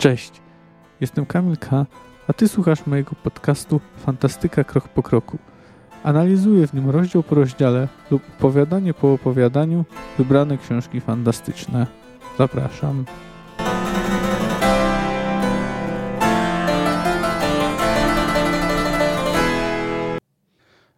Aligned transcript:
Cześć, 0.00 0.32
jestem 1.00 1.26
Kamil 1.26 1.56
K., 1.56 1.86
a 2.28 2.32
Ty 2.32 2.48
słuchasz 2.48 2.86
mojego 2.86 3.10
podcastu 3.22 3.80
Fantastyka 3.96 4.64
Krok 4.64 4.88
po 4.88 5.02
Kroku. 5.02 5.38
Analizuję 6.02 6.66
w 6.66 6.74
nim 6.74 6.90
rozdział 6.90 7.22
po 7.22 7.34
rozdziale 7.34 7.88
lub 8.10 8.22
opowiadanie 8.38 8.94
po 8.94 9.12
opowiadaniu 9.12 9.84
wybrane 10.18 10.58
książki 10.58 11.00
fantastyczne. 11.00 11.86
Zapraszam. 12.38 13.04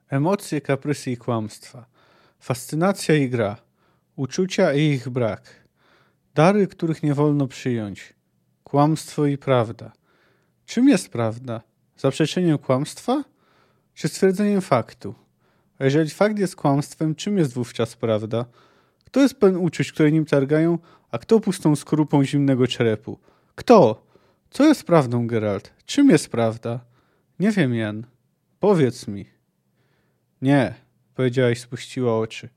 Emocje, 0.09 0.61
kaprysy 0.61 1.11
i 1.11 1.17
kłamstwa. 1.17 1.87
Fascynacja 2.41 3.15
i 3.15 3.29
gra. 3.29 3.57
Uczucia 4.17 4.73
i 4.73 4.81
ich 4.81 5.09
brak. 5.09 5.43
Dary, 6.35 6.67
których 6.67 7.03
nie 7.03 7.15
wolno 7.15 7.47
przyjąć. 7.47 8.22
Kłamstwo 8.73 9.27
i 9.27 9.39
prawda. 9.39 9.93
Czym 10.67 10.89
jest 10.89 11.09
prawda? 11.09 11.61
Zaprzeczeniem 11.97 12.59
kłamstwa? 12.59 13.25
Czy 13.95 14.09
stwierdzeniem 14.09 14.61
faktu? 14.61 15.15
A 15.79 15.85
jeżeli 15.85 16.11
fakt 16.11 16.39
jest 16.39 16.57
kłamstwem, 16.57 17.15
czym 17.15 17.39
jest 17.39 17.53
wówczas 17.53 17.97
prawda? 17.97 18.45
Kto 19.05 19.21
jest 19.21 19.35
pełen 19.35 19.57
uczuć, 19.57 19.93
które 19.93 20.13
nim 20.13 20.25
targają, 20.25 20.79
a 21.11 21.19
kto 21.19 21.41
pustą 21.41 21.77
skorupą 21.77 22.25
zimnego 22.25 22.67
czerepu? 22.67 23.19
Kto? 23.55 24.07
Co 24.51 24.65
jest 24.65 24.85
prawdą, 24.85 25.27
Geralt? 25.27 25.73
Czym 25.87 26.11
jest 26.11 26.29
prawda? 26.29 26.81
Nie 27.39 27.51
wiem, 27.51 27.75
Jan. 27.75 28.07
Powiedz 28.61 29.09
mi. 29.09 29.27
Nie, 30.43 30.75
powiedziała 31.15 31.51
i 31.51 31.57
spuściła 31.57 32.19
oczy. 32.19 32.49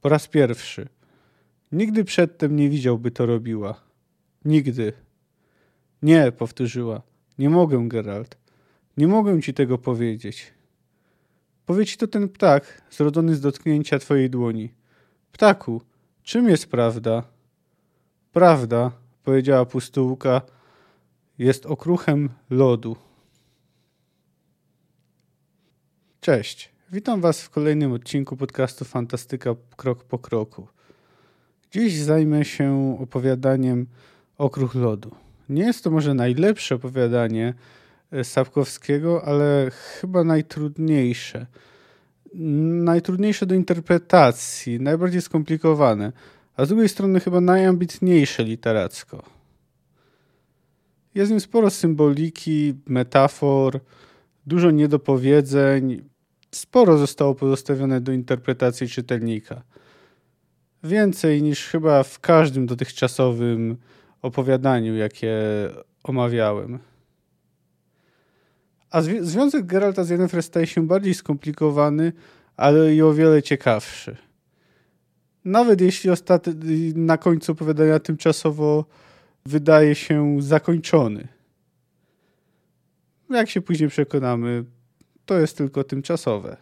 Po 0.00 0.08
raz 0.08 0.28
pierwszy. 0.28 0.88
Nigdy 1.72 2.04
przedtem 2.04 2.56
nie 2.56 2.68
widział, 2.68 2.98
by 2.98 3.10
to 3.10 3.26
robiła. 3.26 3.80
Nigdy. 4.44 5.03
Nie, 6.04 6.32
powtórzyła. 6.32 7.02
Nie 7.38 7.50
mogę, 7.50 7.88
Geralt. 7.88 8.36
Nie 8.96 9.06
mogę 9.06 9.42
ci 9.42 9.54
tego 9.54 9.78
powiedzieć. 9.78 10.52
Powie 11.66 11.84
to 11.98 12.06
ten 12.06 12.28
ptak, 12.28 12.82
zrodzony 12.90 13.34
z 13.34 13.40
dotknięcia 13.40 13.98
twojej 13.98 14.30
dłoni. 14.30 14.74
Ptaku, 15.32 15.82
czym 16.22 16.48
jest 16.48 16.66
prawda? 16.66 17.22
Prawda, 18.32 18.90
powiedziała 19.22 19.66
pustułka, 19.66 20.42
jest 21.38 21.66
okruchem 21.66 22.28
lodu. 22.50 22.96
Cześć, 26.20 26.72
witam 26.92 27.20
was 27.20 27.42
w 27.42 27.50
kolejnym 27.50 27.92
odcinku 27.92 28.36
podcastu 28.36 28.84
Fantastyka 28.84 29.54
Krok 29.76 30.04
po 30.04 30.18
Kroku. 30.18 30.68
Dziś 31.70 32.00
zajmę 32.00 32.44
się 32.44 32.96
opowiadaniem 33.00 33.86
Okruch 34.38 34.74
Lodu. 34.74 35.23
Nie 35.48 35.62
jest 35.62 35.84
to 35.84 35.90
może 35.90 36.14
najlepsze 36.14 36.74
opowiadanie 36.74 37.54
e, 38.12 38.24
Sapkowskiego, 38.24 39.24
ale 39.24 39.70
chyba 39.70 40.24
najtrudniejsze. 40.24 41.46
Najtrudniejsze 42.84 43.46
do 43.46 43.54
interpretacji, 43.54 44.80
najbardziej 44.80 45.22
skomplikowane, 45.22 46.12
a 46.56 46.64
z 46.64 46.68
drugiej 46.68 46.88
strony 46.88 47.20
chyba 47.20 47.40
najambitniejsze 47.40 48.44
literacko. 48.44 49.22
Jest 51.14 51.28
w 51.28 51.30
nim 51.30 51.40
sporo 51.40 51.70
symboliki, 51.70 52.74
metafor, 52.86 53.80
dużo 54.46 54.70
niedopowiedzeń, 54.70 56.04
sporo 56.50 56.98
zostało 56.98 57.34
pozostawione 57.34 58.00
do 58.00 58.12
interpretacji 58.12 58.88
czytelnika. 58.88 59.62
Więcej 60.84 61.42
niż 61.42 61.66
chyba 61.66 62.02
w 62.02 62.20
każdym 62.20 62.66
dotychczasowym 62.66 63.76
opowiadaniu, 64.24 64.96
jakie 64.96 65.34
omawiałem. 66.02 66.78
A 68.90 69.02
związek 69.02 69.66
Geralta 69.66 70.04
z 70.04 70.10
Yennefer 70.10 70.42
staje 70.42 70.66
się 70.66 70.86
bardziej 70.86 71.14
skomplikowany, 71.14 72.12
ale 72.56 72.94
i 72.94 73.02
o 73.02 73.14
wiele 73.14 73.42
ciekawszy. 73.42 74.16
Nawet 75.44 75.80
jeśli 75.80 76.10
na 76.94 77.18
końcu 77.18 77.52
opowiadania 77.52 77.98
tymczasowo 77.98 78.84
wydaje 79.46 79.94
się 79.94 80.36
zakończony. 80.42 81.28
Jak 83.30 83.50
się 83.50 83.60
później 83.60 83.88
przekonamy, 83.88 84.64
to 85.26 85.38
jest 85.38 85.56
tylko 85.56 85.84
tymczasowe. 85.84 86.56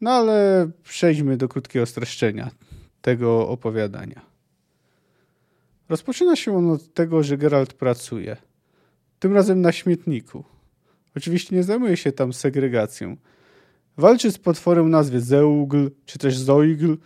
No 0.00 0.10
ale 0.10 0.70
przejdźmy 0.82 1.36
do 1.36 1.48
krótkiego 1.48 1.86
streszczenia 1.86 2.50
tego 3.02 3.48
opowiadania. 3.48 4.31
Rozpoczyna 5.92 6.36
się 6.36 6.56
on 6.56 6.70
od 6.70 6.94
tego, 6.94 7.22
że 7.22 7.38
Geralt 7.38 7.72
pracuje. 7.72 8.36
Tym 9.18 9.34
razem 9.34 9.60
na 9.60 9.72
śmietniku. 9.72 10.44
Oczywiście 11.16 11.56
nie 11.56 11.62
zajmuje 11.62 11.96
się 11.96 12.12
tam 12.12 12.32
segregacją. 12.32 13.16
Walczy 13.96 14.30
z 14.30 14.38
potworem 14.38 14.86
o 14.86 14.88
nazwie 14.88 15.20
Zeugl, 15.20 15.90
czy 16.06 16.18
też 16.18 16.38
Zoigl, 16.38 16.96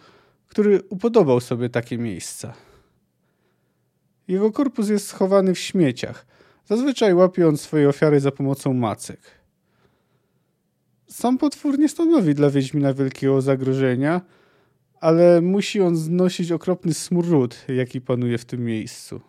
który 0.49 0.83
upodobał 0.89 1.41
sobie 1.41 1.69
takie 1.69 1.99
miejsca. 1.99 2.55
Jego 4.29 4.53
korpus 4.53 4.89
jest 4.89 5.07
schowany 5.07 5.55
w 5.55 5.59
śmieciach. 5.59 6.27
Zazwyczaj 6.65 7.15
łapie 7.15 7.49
on 7.49 7.57
swoje 7.57 7.89
ofiary 7.89 8.21
za 8.21 8.31
pomocą 8.31 8.75
macek. 8.75 9.21
Sam 11.07 11.39
potwór 11.39 11.79
nie 11.79 11.89
stanowi 11.89 12.35
dla 12.35 12.51
Wiedźmina 12.51 12.95
wielkiego 12.95 13.43
zagrożenia, 13.43 14.21
ale 15.01 15.41
musi 15.41 15.81
on 15.81 15.97
znosić 15.97 16.53
okropny 16.53 16.95
smród, 16.95 17.65
jaki 17.69 18.01
panuje 18.01 18.39
w 18.39 18.45
tym 18.45 18.65
miejscu. 18.65 19.21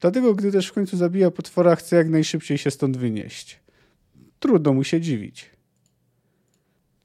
Dlatego, 0.00 0.34
gdy 0.34 0.52
też 0.52 0.66
w 0.66 0.72
końcu 0.72 0.96
zabija 0.96 1.30
potwora, 1.30 1.76
chce 1.76 1.96
jak 1.96 2.08
najszybciej 2.08 2.58
się 2.58 2.70
stąd 2.70 2.96
wynieść. 2.96 3.60
Trudno 4.38 4.72
mu 4.72 4.84
się 4.84 5.00
dziwić. 5.00 5.50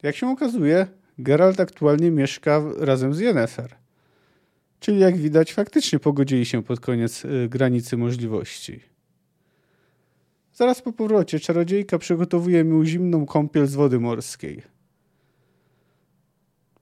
Jak 0.03 0.15
się 0.15 0.29
okazuje, 0.29 0.87
Geralt 1.17 1.59
aktualnie 1.59 2.11
mieszka 2.11 2.61
razem 2.77 3.13
z 3.13 3.19
Yennefer. 3.19 3.75
Czyli 4.79 4.99
jak 4.99 5.17
widać, 5.17 5.53
faktycznie 5.53 5.99
pogodzili 5.99 6.45
się 6.45 6.63
pod 6.63 6.79
koniec 6.79 7.25
y, 7.25 7.49
granicy 7.49 7.97
możliwości. 7.97 8.79
Zaraz 10.53 10.81
po 10.81 10.93
powrocie 10.93 11.39
czarodziejka 11.39 11.97
przygotowuje 11.97 12.63
mi 12.63 12.87
zimną 12.87 13.25
kąpiel 13.25 13.67
z 13.67 13.75
wody 13.75 13.99
morskiej. 13.99 14.74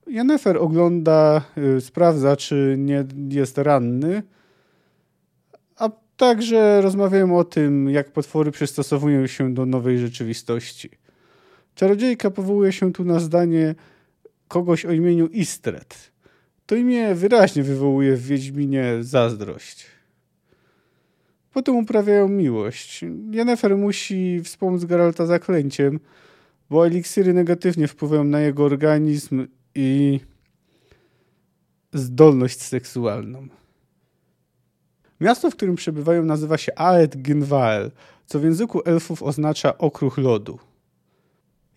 Jennefer 0.07 0.57
ogląda, 0.57 1.41
y, 1.77 1.81
sprawdza, 1.81 2.35
czy 2.35 2.75
nie 2.77 3.05
jest 3.29 3.57
ranny, 3.57 4.23
a 5.75 5.89
także 6.17 6.81
rozmawiają 6.81 7.37
o 7.37 7.43
tym, 7.43 7.89
jak 7.89 8.11
potwory 8.11 8.51
przystosowują 8.51 9.27
się 9.27 9.53
do 9.53 9.65
nowej 9.65 9.99
rzeczywistości. 9.99 10.89
Czarodziejka 11.75 12.31
powołuje 12.31 12.71
się 12.71 12.93
tu 12.93 13.05
na 13.05 13.19
zdanie 13.19 13.75
kogoś 14.47 14.85
o 14.85 14.91
imieniu 14.91 15.27
Istret. 15.27 16.11
To 16.65 16.75
imię 16.75 17.15
wyraźnie 17.15 17.63
wywołuje 17.63 18.15
w 18.15 18.25
Wiedźminie 18.25 18.97
zazdrość. 19.01 19.85
Potem 21.53 21.75
uprawiają 21.75 22.27
miłość. 22.27 23.05
Jennefer 23.31 23.77
musi 23.77 24.41
wspomóc 24.43 24.85
Geralta 24.85 25.25
zaklęciem, 25.25 25.99
bo 26.69 26.87
eliksiry 26.87 27.33
negatywnie 27.33 27.87
wpływają 27.87 28.23
na 28.23 28.39
jego 28.39 28.63
organizm 28.63 29.47
i 29.75 30.19
zdolność 31.93 32.61
seksualną. 32.61 33.47
Miasto, 35.21 35.51
w 35.51 35.55
którym 35.55 35.75
przebywają, 35.75 36.25
nazywa 36.25 36.57
się 36.57 36.71
Aed 36.75 37.21
Gynwael, 37.21 37.91
co 38.25 38.39
w 38.39 38.43
języku 38.43 38.81
elfów 38.85 39.23
oznacza 39.23 39.77
okruch 39.77 40.17
lodu. 40.17 40.59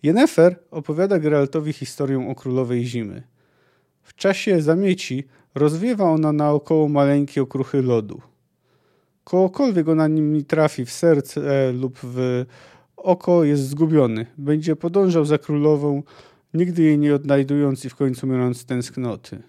Yennefer 0.03 0.59
opowiada 0.71 1.19
Geraltowi 1.19 1.73
historię 1.73 2.29
o 2.29 2.35
królowej 2.35 2.85
zimy. 2.85 3.23
W 4.03 4.15
czasie 4.15 4.61
zamieci 4.61 5.23
rozwiewa 5.55 6.11
ona 6.11 6.33
naokoło 6.33 6.89
maleńkie 6.89 7.41
okruchy 7.41 7.81
lodu. 7.81 8.21
Kołokolwiek 9.23 9.87
ona 9.87 10.07
nim 10.07 10.45
trafi 10.45 10.85
w 10.85 10.91
serce 10.91 11.71
lub 11.73 11.99
w 12.03 12.45
oko 12.97 13.43
jest 13.43 13.69
zgubiony. 13.69 14.25
Będzie 14.37 14.75
podążał 14.75 15.25
za 15.25 15.37
królową, 15.37 16.03
nigdy 16.53 16.83
jej 16.83 16.97
nie 16.97 17.15
odnajdując 17.15 17.85
i 17.85 17.89
w 17.89 17.95
końcu 17.95 18.27
mając 18.27 18.65
tęsknoty. 18.65 19.43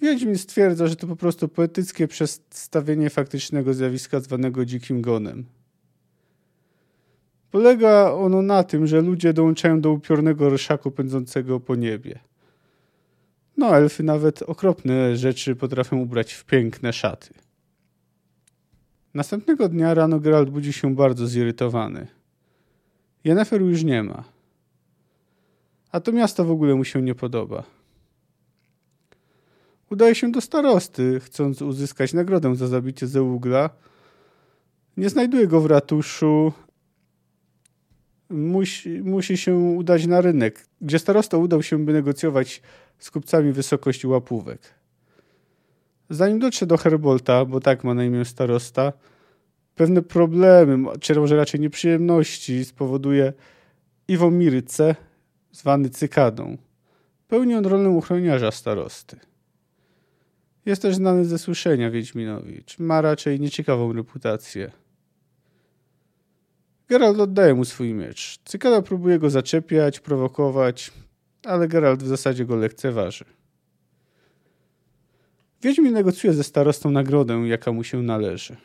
Wiedźmin 0.00 0.38
stwierdza, 0.38 0.86
że 0.86 0.96
to 0.96 1.06
po 1.06 1.16
prostu 1.16 1.48
poetyckie 1.48 2.08
przedstawienie 2.08 3.10
faktycznego 3.10 3.74
zjawiska 3.74 4.20
zwanego 4.20 4.64
dzikim 4.64 5.02
gonem. 5.02 5.44
Polega 7.50 8.12
ono 8.12 8.42
na 8.42 8.64
tym, 8.64 8.86
że 8.86 9.00
ludzie 9.00 9.32
dołączają 9.32 9.80
do 9.80 9.92
upiornego 9.92 10.50
ryszaku 10.50 10.90
pędzącego 10.90 11.60
po 11.60 11.76
niebie. 11.76 12.18
No, 13.56 13.76
elfy 13.76 14.02
nawet 14.02 14.42
okropne 14.42 15.16
rzeczy 15.16 15.56
potrafią 15.56 16.00
ubrać 16.00 16.32
w 16.32 16.44
piękne 16.44 16.92
szaty. 16.92 17.34
Następnego 19.14 19.68
dnia 19.68 19.94
rano 19.94 20.20
Geralt 20.20 20.50
budzi 20.50 20.72
się 20.72 20.94
bardzo 20.94 21.26
zirytowany. 21.26 22.06
Yennefer 23.24 23.60
już 23.60 23.84
nie 23.84 24.02
ma. 24.02 24.24
A 25.92 26.00
to 26.00 26.12
miasto 26.12 26.44
w 26.44 26.50
ogóle 26.50 26.74
mu 26.74 26.84
się 26.84 27.02
nie 27.02 27.14
podoba. 27.14 27.62
Udaje 29.90 30.14
się 30.14 30.32
do 30.32 30.40
starosty, 30.40 31.20
chcąc 31.20 31.62
uzyskać 31.62 32.12
nagrodę 32.12 32.56
za 32.56 32.66
zabicie 32.66 33.06
Zeugla. 33.06 33.70
Nie 34.96 35.08
znajduje 35.08 35.46
go 35.46 35.60
w 35.60 35.66
ratuszu. 35.66 36.52
Musi, 38.30 38.88
musi 38.88 39.36
się 39.36 39.56
udać 39.56 40.06
na 40.06 40.20
rynek, 40.20 40.66
gdzie 40.80 40.98
starosta 40.98 41.36
udał 41.36 41.62
się, 41.62 41.84
by 41.84 41.92
negocjować 41.92 42.62
z 42.98 43.10
kupcami 43.10 43.52
wysokość 43.52 44.04
łapówek. 44.04 44.60
Zanim 46.10 46.38
dotrze 46.38 46.66
do 46.66 46.76
Herbolta, 46.76 47.44
bo 47.44 47.60
tak 47.60 47.84
ma 47.84 47.94
na 47.94 48.04
imię 48.04 48.24
starosta, 48.24 48.92
pewne 49.74 50.02
problemy, 50.02 50.98
czy 51.00 51.14
może 51.14 51.36
raczej 51.36 51.60
nieprzyjemności 51.60 52.64
spowoduje 52.64 53.32
Iwo 54.08 54.30
Mirce, 54.30 54.94
zwany 55.52 55.90
Cykadą. 55.90 56.56
Pełni 57.28 57.54
on 57.54 57.66
rolę 57.66 57.90
uchroniarza 57.90 58.50
starosty. 58.50 59.16
Jest 60.66 60.82
też 60.82 60.94
znany 60.94 61.24
ze 61.24 61.38
słyszenia 61.38 61.90
Wiedźminowicz. 61.90 62.78
Ma 62.78 63.00
raczej 63.00 63.40
nieciekawą 63.40 63.92
reputację. 63.92 64.70
Geralt 66.88 67.20
oddaje 67.20 67.54
mu 67.54 67.64
swój 67.64 67.94
miecz. 67.94 68.38
Cykada 68.44 68.82
próbuje 68.82 69.18
go 69.18 69.30
zaczepiać, 69.30 70.00
prowokować, 70.00 70.92
ale 71.44 71.68
Geralt 71.68 72.02
w 72.02 72.06
zasadzie 72.06 72.44
go 72.44 72.56
lekceważy. 72.56 73.24
Wiedźmin 75.62 75.92
negocjuje 75.92 76.34
ze 76.34 76.44
starostą 76.44 76.90
nagrodę, 76.90 77.34
jaka 77.34 77.72
mu 77.72 77.84
się 77.84 78.02
należy. 78.02 78.56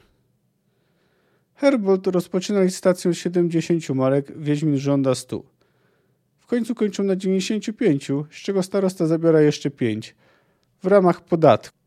Herbold 1.55 2.07
rozpoczyna 2.07 2.61
licytację 2.61 3.13
z 3.13 3.17
70 3.17 3.89
marek, 3.89 4.39
Wiedźmin 4.39 4.77
żąda 4.77 5.15
100. 5.15 5.56
W 6.47 6.49
końcu 6.49 6.75
kończą 6.75 7.03
na 7.03 7.15
95, 7.15 8.07
z 8.31 8.35
czego 8.35 8.63
starosta 8.63 9.07
zabiera 9.07 9.41
jeszcze 9.41 9.69
5 9.71 10.15
w 10.83 10.87
ramach 10.87 11.21
podatku. 11.21 11.77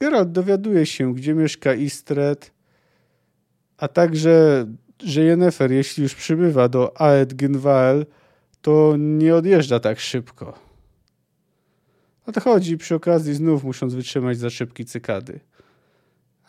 Geralt 0.00 0.32
dowiaduje 0.32 0.86
się, 0.86 1.14
gdzie 1.14 1.34
mieszka 1.34 1.74
Istred, 1.74 2.52
a 3.76 3.88
także, 3.88 4.66
że 5.02 5.22
Yennefer, 5.22 5.72
jeśli 5.72 6.02
już 6.02 6.14
przybywa 6.14 6.68
do 6.68 7.00
Aed 7.00 7.34
Gynwael, 7.34 8.06
to 8.62 8.94
nie 8.98 9.34
odjeżdża 9.34 9.80
tak 9.80 10.00
szybko. 10.00 10.58
Odchodzi 12.26 12.78
przy 12.78 12.94
okazji 12.94 13.34
znów 13.34 13.64
musząc 13.64 13.94
wytrzymać 13.94 14.38
za 14.38 14.50
szybki 14.50 14.84
cykady. 14.84 15.40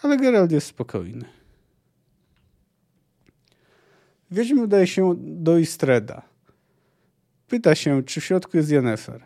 Ale 0.01 0.17
Geralt 0.17 0.51
jest 0.51 0.67
spokojny. 0.67 1.25
Wiedźmin 4.31 4.63
udaje 4.63 4.87
się 4.87 5.15
do 5.17 5.57
Istreda. 5.57 6.30
Pyta 7.51 7.75
się, 7.75 8.03
czy 8.03 8.21
w 8.21 8.25
środku 8.25 8.57
jest 8.57 8.69
Yennefer. 8.69 9.21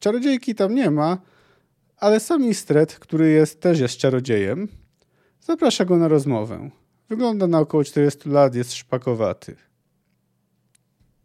Czarodziejki 0.00 0.54
tam 0.54 0.74
nie 0.74 0.90
ma, 0.90 1.18
ale 1.96 2.20
sam 2.20 2.44
Istred, 2.44 2.94
który 2.94 3.30
jest, 3.30 3.60
też 3.60 3.80
jest 3.80 3.96
czarodziejem, 3.96 4.68
zaprasza 5.40 5.84
go 5.84 5.96
na 5.96 6.08
rozmowę. 6.08 6.70
Wygląda 7.08 7.46
na 7.46 7.58
około 7.58 7.84
40 7.84 8.28
lat, 8.28 8.54
jest 8.54 8.74
szpakowaty. 8.74 9.56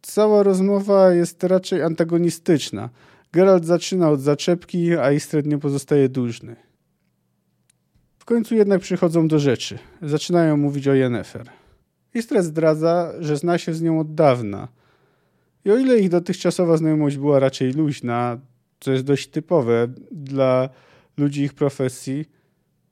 Cała 0.02 0.44
rozmowa 0.44 1.14
jest 1.14 1.44
raczej 1.44 1.84
antagonistyczna. 1.84 2.90
Geralt 3.34 3.66
zaczyna 3.66 4.10
od 4.10 4.22
zaczepki, 4.22 4.98
a 4.98 5.12
Istred 5.12 5.46
nie 5.46 5.58
pozostaje 5.58 6.10
dłużny. 6.10 6.56
W 8.20 8.26
końcu 8.26 8.56
jednak 8.56 8.82
przychodzą 8.82 9.28
do 9.28 9.40
rzeczy. 9.40 9.80
Zaczynają 10.02 10.58
mówić 10.58 10.88
o 10.88 10.94
Yennefer. 10.94 11.50
Istred 12.14 12.46
zdradza, 12.46 13.14
że 13.20 13.38
zna 13.38 13.58
się 13.58 13.74
z 13.74 13.82
nią 13.82 14.00
od 14.00 14.16
dawna. 14.16 14.68
I 15.66 15.72
o 15.72 15.78
ile 15.78 16.00
ich 16.00 16.10
dotychczasowa 16.10 16.78
znajomość 16.78 17.18
była 17.18 17.40
raczej 17.40 17.74
luźna, 17.74 18.40
co 18.80 18.92
jest 18.92 19.04
dość 19.04 19.28
typowe 19.28 19.88
dla 20.12 20.70
ludzi 21.18 21.44
ich 21.44 21.54
profesji, 21.54 22.26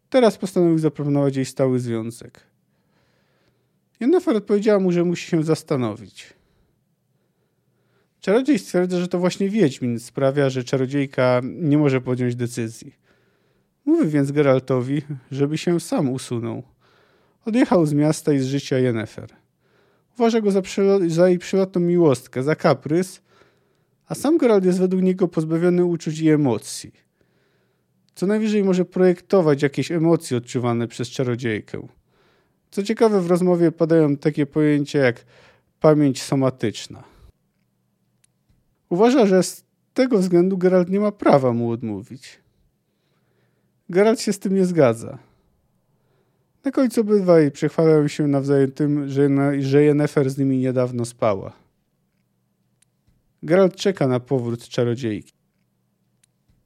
teraz 0.09 0.37
postanowił 0.37 0.77
zaproponować 0.77 1.35
jej 1.35 1.45
stały 1.45 1.79
związek. 1.79 2.49
Yennefer 3.99 4.35
odpowiedziała 4.35 4.79
mu, 4.79 4.91
że 4.91 5.03
musi 5.03 5.27
się 5.27 5.43
zastanowić. 5.43 6.33
Czarodziej 8.19 8.59
stwierdza, 8.59 8.99
że 8.99 9.07
to 9.07 9.19
właśnie 9.19 9.49
Wiedźmin 9.49 9.99
sprawia, 9.99 10.49
że 10.49 10.63
czarodziejka 10.63 11.41
nie 11.43 11.77
może 11.77 12.01
podjąć 12.01 12.35
decyzji. 12.35 12.95
Mówi 13.85 14.09
więc 14.09 14.31
Geraltowi, 14.31 15.01
żeby 15.31 15.57
się 15.57 15.79
sam 15.79 16.09
usunął. 16.09 16.63
Odjechał 17.45 17.85
z 17.85 17.93
miasta 17.93 18.33
i 18.33 18.39
z 18.39 18.45
życia 18.45 18.77
Yennefer. 18.77 19.38
Uważa 20.19 20.41
go 20.41 20.51
za, 20.51 20.61
za 21.07 21.29
jej 21.29 21.39
przylotną 21.39 21.81
miłostkę, 21.81 22.43
za 22.43 22.55
kaprys, 22.55 23.21
a 24.05 24.15
sam 24.15 24.37
Geralt 24.37 24.65
jest 24.65 24.79
według 24.79 25.03
niego 25.03 25.27
pozbawiony 25.27 25.85
uczuć 25.85 26.19
i 26.19 26.29
emocji. 26.29 26.91
Co 28.15 28.27
najwyżej 28.27 28.63
może 28.63 28.85
projektować 28.85 29.61
jakieś 29.63 29.91
emocje 29.91 30.37
odczuwane 30.37 30.87
przez 30.87 31.09
czarodziejkę. 31.09 31.87
Co 32.71 32.83
ciekawe, 32.83 33.21
w 33.21 33.27
rozmowie 33.27 33.71
padają 33.71 34.17
takie 34.17 34.45
pojęcia 34.45 34.99
jak 34.99 35.25
pamięć 35.79 36.23
somatyczna. 36.23 37.03
Uważa, 38.89 39.25
że 39.25 39.43
z 39.43 39.63
tego 39.93 40.17
względu 40.17 40.57
Geralt 40.57 40.89
nie 40.89 40.99
ma 40.99 41.11
prawa 41.11 41.53
mu 41.53 41.71
odmówić. 41.71 42.39
Geralt 43.89 44.21
się 44.21 44.33
z 44.33 44.39
tym 44.39 44.55
nie 44.55 44.65
zgadza. 44.65 45.17
Na 46.65 46.71
końcu 46.71 47.01
obydwaj 47.01 47.51
przechwalają 47.51 48.07
się 48.07 48.27
nawzajem 48.27 48.71
tym, 48.71 49.07
że, 49.07 49.29
że 49.59 49.83
Yennefer 49.83 50.29
z 50.29 50.37
nimi 50.37 50.57
niedawno 50.57 51.05
spała. 51.05 51.53
Geralt 53.43 53.75
czeka 53.75 54.07
na 54.07 54.19
powrót 54.19 54.67
czarodziejki. 54.67 55.31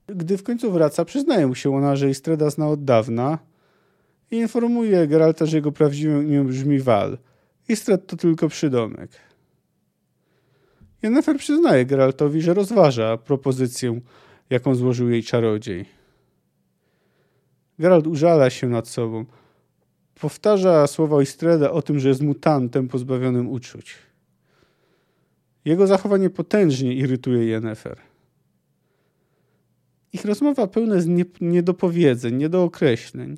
Gdy 0.08 0.38
w 0.38 0.44
końcu 0.44 0.72
wraca, 0.72 1.06
przyznaje 1.06 1.48
mu 1.48 1.56
się 1.56 1.76
ona, 1.76 1.96
że 1.96 2.10
Istreda 2.10 2.50
zna 2.50 2.68
od 2.68 2.84
dawna 2.84 3.40
i 4.32 4.36
informuje 4.36 5.08
Geralta, 5.08 5.46
że 5.46 5.58
jego 5.58 5.72
prawdziwym 5.72 6.28
imię 6.28 6.44
brzmi 6.44 6.80
Val. 6.80 7.18
Istred 7.70 8.08
to 8.08 8.18
tylko 8.18 8.50
przydomek. 8.50 9.12
Yennefer 11.04 11.38
przyznaje 11.38 11.86
Geraltowi, 11.86 12.42
że 12.42 12.54
rozważa 12.54 13.18
propozycję, 13.18 14.00
jaką 14.50 14.76
złożył 14.76 15.10
jej 15.10 15.24
czarodziej. 15.24 15.86
Geralt 17.80 18.08
użala 18.08 18.50
się 18.50 18.70
nad 18.70 18.88
sobą. 18.88 19.26
Powtarza 20.24 20.88
słowa 20.88 21.22
Istreda 21.22 21.72
o 21.72 21.82
tym, 21.82 22.00
że 22.00 22.10
jest 22.10 22.22
mutantem 22.22 22.88
pozbawionym 22.88 23.50
uczuć. 23.50 23.96
Jego 25.66 25.88
zachowanie 25.88 26.30
potężnie 26.30 26.94
irytuje 26.94 27.46
Yennefer. 27.46 27.98
Ich 30.14 30.26
rozmowa 30.26 30.68
pełna 30.68 30.96
jest 30.96 31.08
niedopowiedzeń, 31.42 32.36
niedookreśleń. 32.36 33.38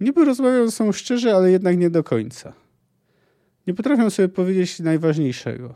Niby 0.00 0.24
rozmawiają 0.24 0.70
sobą 0.70 0.92
szczerze, 0.92 1.34
ale 1.34 1.50
jednak 1.50 1.78
nie 1.78 1.90
do 1.90 2.04
końca. 2.04 2.52
Nie 3.66 3.74
potrafią 3.74 4.10
sobie 4.10 4.28
powiedzieć 4.28 4.80
najważniejszego. 4.80 5.74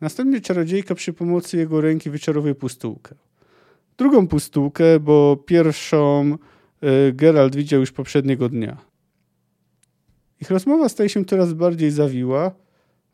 Następnie 0.00 0.40
czarodziejka 0.40 0.94
przy 0.94 1.12
pomocy 1.12 1.56
jego 1.56 1.80
ręki 1.80 2.10
wyczarowuje 2.10 2.54
pustułkę. 2.54 3.14
Drugą 3.98 4.28
pustułkę, 4.28 5.00
bo 5.00 5.36
pierwszą 5.36 6.38
y, 6.84 7.12
Geralt 7.12 7.56
widział 7.56 7.80
już 7.80 7.92
poprzedniego 7.92 8.48
dnia. 8.48 8.76
Ich 10.40 10.50
rozmowa 10.50 10.88
staje 10.88 11.08
się 11.08 11.24
coraz 11.24 11.52
bardziej 11.52 11.90
zawiła, 11.90 12.54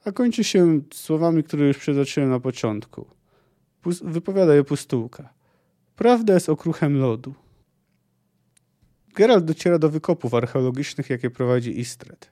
a 0.04 0.12
kończy 0.12 0.44
się 0.44 0.80
słowami, 0.94 1.42
które 1.42 1.66
już 1.66 1.78
przytoczyłem 1.78 2.30
na 2.30 2.40
początku. 2.40 3.06
Pus 3.82 4.02
wypowiada 4.02 4.54
je 4.54 4.64
pustułka. 4.64 5.34
Prawda 5.96 6.34
jest 6.34 6.48
okruchem 6.48 6.98
lodu. 6.98 7.34
Geralt 9.14 9.44
dociera 9.44 9.78
do 9.78 9.90
wykopów 9.90 10.34
archeologicznych, 10.34 11.10
jakie 11.10 11.30
prowadzi 11.30 11.80
Istred. 11.80 12.30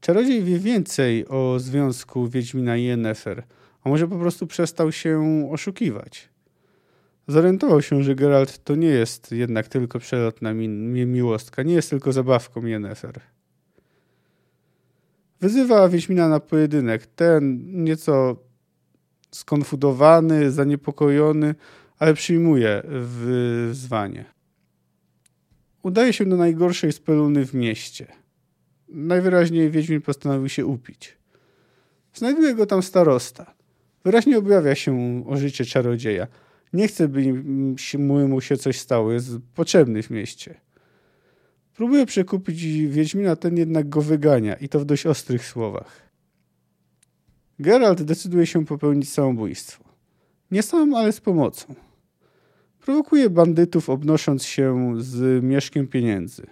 Czarodziej 0.00 0.44
wie 0.44 0.58
więcej 0.58 1.28
o 1.28 1.58
związku 1.58 2.28
Wiedźmina 2.28 2.76
i 2.76 2.84
Yennefer, 2.84 3.44
a 3.84 3.88
może 3.88 4.08
po 4.08 4.18
prostu 4.18 4.46
przestał 4.46 4.92
się 4.92 5.48
oszukiwać. 5.52 6.28
Zorientował 7.28 7.82
się, 7.82 8.02
że 8.02 8.14
Geralt 8.14 8.64
to 8.64 8.74
nie 8.74 8.88
jest 8.88 9.32
jednak 9.32 9.68
tylko 9.68 9.98
przelotna 9.98 10.54
mi 10.54 10.68
miłostka, 11.06 11.62
nie 11.62 11.74
jest 11.74 11.90
tylko 11.90 12.12
zabawką 12.12 12.66
Yennefer. 12.66 13.20
Wyzywa 15.40 15.88
Wiedźmina 15.88 16.28
na 16.28 16.40
pojedynek. 16.40 17.06
Ten 17.06 17.60
nieco 17.84 18.36
skonfudowany, 19.30 20.50
zaniepokojony, 20.50 21.54
ale 21.98 22.14
przyjmuje 22.14 22.82
wyzwanie. 22.88 24.24
Udaje 25.82 26.12
się 26.12 26.26
do 26.26 26.36
najgorszej 26.36 26.92
speluny 26.92 27.46
w 27.46 27.54
mieście. 27.54 28.06
Najwyraźniej 28.88 29.70
Wiedźmin 29.70 30.00
postanowił 30.00 30.48
się 30.48 30.66
upić. 30.66 31.16
Znajduje 32.14 32.54
go 32.54 32.66
tam 32.66 32.82
starosta. 32.82 33.54
Wyraźnie 34.04 34.38
objawia 34.38 34.74
się 34.74 35.24
o 35.26 35.36
życie 35.36 35.64
czarodzieja. 35.64 36.26
Nie 36.72 36.88
chce, 36.88 37.08
by 37.08 37.44
mu 38.28 38.40
się 38.40 38.56
coś 38.56 38.78
stało. 38.78 39.12
Jest 39.12 39.28
potrzebny 39.54 40.02
w 40.02 40.10
mieście. 40.10 40.60
Próbuje 41.74 42.06
przekupić 42.06 42.62
Wiedźmina, 42.88 43.36
ten 43.36 43.56
jednak 43.56 43.88
go 43.88 44.02
wygania 44.02 44.54
i 44.54 44.68
to 44.68 44.80
w 44.80 44.84
dość 44.84 45.06
ostrych 45.06 45.44
słowach. 45.44 46.08
Geralt 47.58 48.02
decyduje 48.02 48.46
się 48.46 48.64
popełnić 48.64 49.12
samobójstwo. 49.12 49.84
Nie 50.50 50.62
sam, 50.62 50.94
ale 50.94 51.12
z 51.12 51.20
pomocą. 51.20 51.74
Prowokuje 52.80 53.30
bandytów, 53.30 53.90
obnosząc 53.90 54.44
się 54.44 54.94
z 54.98 55.44
mieszkiem 55.44 55.86
pieniędzy. 55.86 56.46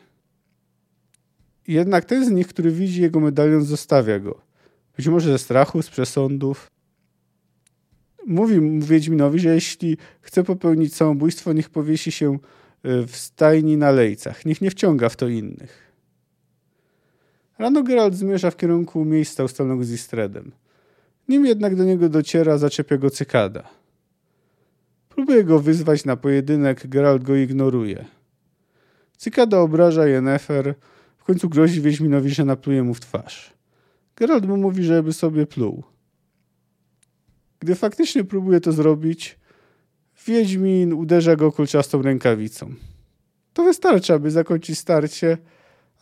Jednak 1.68 2.04
ten 2.04 2.24
z 2.24 2.30
nich, 2.30 2.46
który 2.46 2.70
widzi 2.70 3.02
jego 3.02 3.20
medalion, 3.20 3.64
zostawia 3.64 4.20
go. 4.20 4.40
Być 4.96 5.08
może 5.08 5.32
ze 5.32 5.38
strachu, 5.38 5.82
z 5.82 5.90
przesądów. 5.90 6.66
Mówi 8.26 8.80
Wiedźminowi, 8.80 9.38
że 9.38 9.54
jeśli 9.54 9.96
chce 10.20 10.44
popełnić 10.44 10.94
samobójstwo, 10.94 11.52
niech 11.52 11.70
powiesi 11.70 12.12
się 12.12 12.38
e, 12.82 13.06
w 13.06 13.16
stajni 13.16 13.76
na 13.76 13.90
lejcach. 13.90 14.44
Niech 14.44 14.60
nie 14.60 14.70
wciąga 14.70 15.08
w 15.08 15.16
to 15.16 15.28
innych. 15.28 15.92
Rano 17.58 17.82
Geralt 17.82 18.14
zmierza 18.14 18.50
w 18.50 18.56
kierunku 18.56 19.04
miejsca 19.04 19.44
ustalonego 19.44 19.84
z 19.84 19.90
Istredem. 19.90 20.52
Nim 21.28 21.46
jednak 21.46 21.76
do 21.76 21.84
niego 21.84 22.08
dociera, 22.08 22.58
zaczepia 22.58 22.96
go 22.96 23.10
cykada. 23.10 23.68
Próbuje 25.08 25.44
go 25.44 25.60
wyzwać 25.60 26.04
na 26.04 26.16
pojedynek, 26.16 26.86
Geralt 26.86 27.22
go 27.22 27.36
ignoruje. 27.36 28.04
Cykada 29.16 29.58
obraża 29.58 30.06
Yennefer, 30.06 30.74
w 31.16 31.24
końcu 31.24 31.48
grozi 31.48 31.80
Wiedźminowi, 31.80 32.30
że 32.30 32.44
napluje 32.44 32.82
mu 32.82 32.94
w 32.94 33.00
twarz. 33.00 33.52
Geralt 34.16 34.46
mu 34.46 34.56
mówi, 34.56 34.84
żeby 34.84 35.12
sobie 35.12 35.46
pluł. 35.46 35.95
Gdy 37.60 37.74
faktycznie 37.74 38.24
próbuje 38.24 38.60
to 38.60 38.72
zrobić, 38.72 39.38
Wiedźmin 40.26 40.92
uderza 40.92 41.36
go 41.36 41.52
kulczastą 41.52 42.02
rękawicą. 42.02 42.74
To 43.52 43.64
wystarczy, 43.64 44.14
aby 44.14 44.30
zakończyć 44.30 44.78
starcie, 44.78 45.38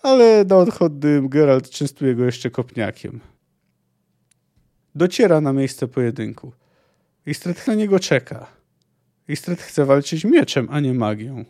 ale 0.02 0.44
na 0.44 0.56
odchodny 0.56 1.28
Geralt 1.28 1.70
częstuje 1.70 2.14
go 2.14 2.24
jeszcze 2.24 2.50
kopniakiem. 2.50 3.20
Dociera 4.94 5.40
na 5.40 5.52
miejsce 5.52 5.88
pojedynku. 5.88 6.52
Istret 7.26 7.66
na 7.66 7.74
niego 7.74 7.98
czeka. 7.98 8.46
Istret 9.28 9.60
chce 9.60 9.84
walczyć 9.84 10.24
mieczem, 10.24 10.68
a 10.70 10.80
nie 10.80 10.94
magią. 10.94 11.44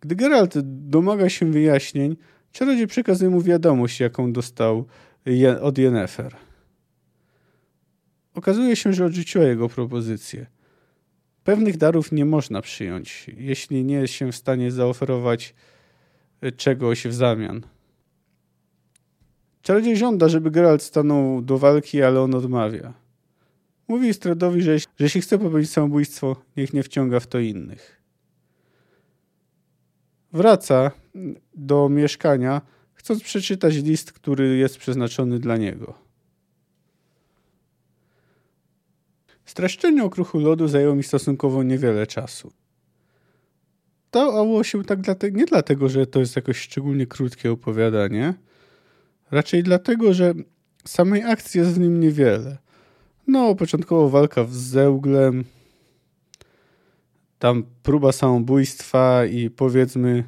Gdy 0.00 0.16
Geralt 0.16 0.54
domaga 0.64 1.28
się 1.28 1.52
wyjaśnień, 1.52 2.16
czarodziej 2.52 2.86
przekazuje 2.86 3.30
mu 3.30 3.40
wiadomość, 3.40 4.00
jaką 4.00 4.32
dostał 4.32 4.84
od 5.60 5.78
Yennefer. 5.78 6.47
Okazuje 8.38 8.76
się, 8.76 8.92
że 8.92 9.04
odrzuciła 9.04 9.44
jego 9.44 9.68
propozycję. 9.68 10.46
Pewnych 11.44 11.76
darów 11.76 12.12
nie 12.12 12.24
można 12.24 12.62
przyjąć, 12.62 13.26
jeśli 13.36 13.84
nie 13.84 13.94
jest 13.94 14.14
się 14.14 14.32
w 14.32 14.36
stanie 14.36 14.70
zaoferować 14.70 15.54
czegoś 16.56 17.06
w 17.06 17.14
zamian. 17.14 17.66
Czarodziej 19.62 19.96
żąda, 19.96 20.28
żeby 20.28 20.50
Geralt 20.50 20.82
stanął 20.82 21.42
do 21.42 21.58
walki, 21.58 22.02
ale 22.02 22.20
on 22.20 22.34
odmawia. 22.34 22.94
Mówi 23.88 24.14
Stradowi, 24.14 24.62
że, 24.62 24.78
że 24.78 24.86
jeśli 25.00 25.20
chce 25.20 25.38
popełnić 25.38 25.70
samobójstwo, 25.70 26.36
niech 26.56 26.72
nie 26.72 26.82
wciąga 26.82 27.20
w 27.20 27.26
to 27.26 27.38
innych. 27.38 28.02
Wraca 30.32 30.90
do 31.54 31.88
mieszkania, 31.88 32.60
chcąc 32.94 33.22
przeczytać 33.22 33.76
list, 33.76 34.12
który 34.12 34.56
jest 34.56 34.78
przeznaczony 34.78 35.38
dla 35.38 35.56
niego. 35.56 36.07
Streszczenie 39.48 40.04
okruchu 40.04 40.38
lodu 40.38 40.68
zajęło 40.68 40.94
mi 40.94 41.02
stosunkowo 41.02 41.62
niewiele 41.62 42.06
czasu. 42.06 42.52
Stało 44.08 44.64
się 44.64 44.84
tak 44.84 44.98
nie 45.32 45.46
dlatego, 45.46 45.88
że 45.88 46.06
to 46.06 46.20
jest 46.20 46.36
jakoś 46.36 46.58
szczególnie 46.58 47.06
krótkie 47.06 47.52
opowiadanie, 47.52 48.34
raczej 49.30 49.62
dlatego, 49.62 50.14
że 50.14 50.34
samej 50.84 51.22
akcji 51.22 51.60
jest 51.60 51.72
w 51.72 51.80
nim 51.80 52.00
niewiele. 52.00 52.58
No, 53.26 53.54
początkowo 53.54 54.08
walka 54.08 54.44
z 54.44 54.56
Zełglem, 54.56 55.44
tam 57.38 57.64
próba 57.82 58.12
samobójstwa 58.12 59.24
i 59.24 59.50
powiedzmy 59.50 60.24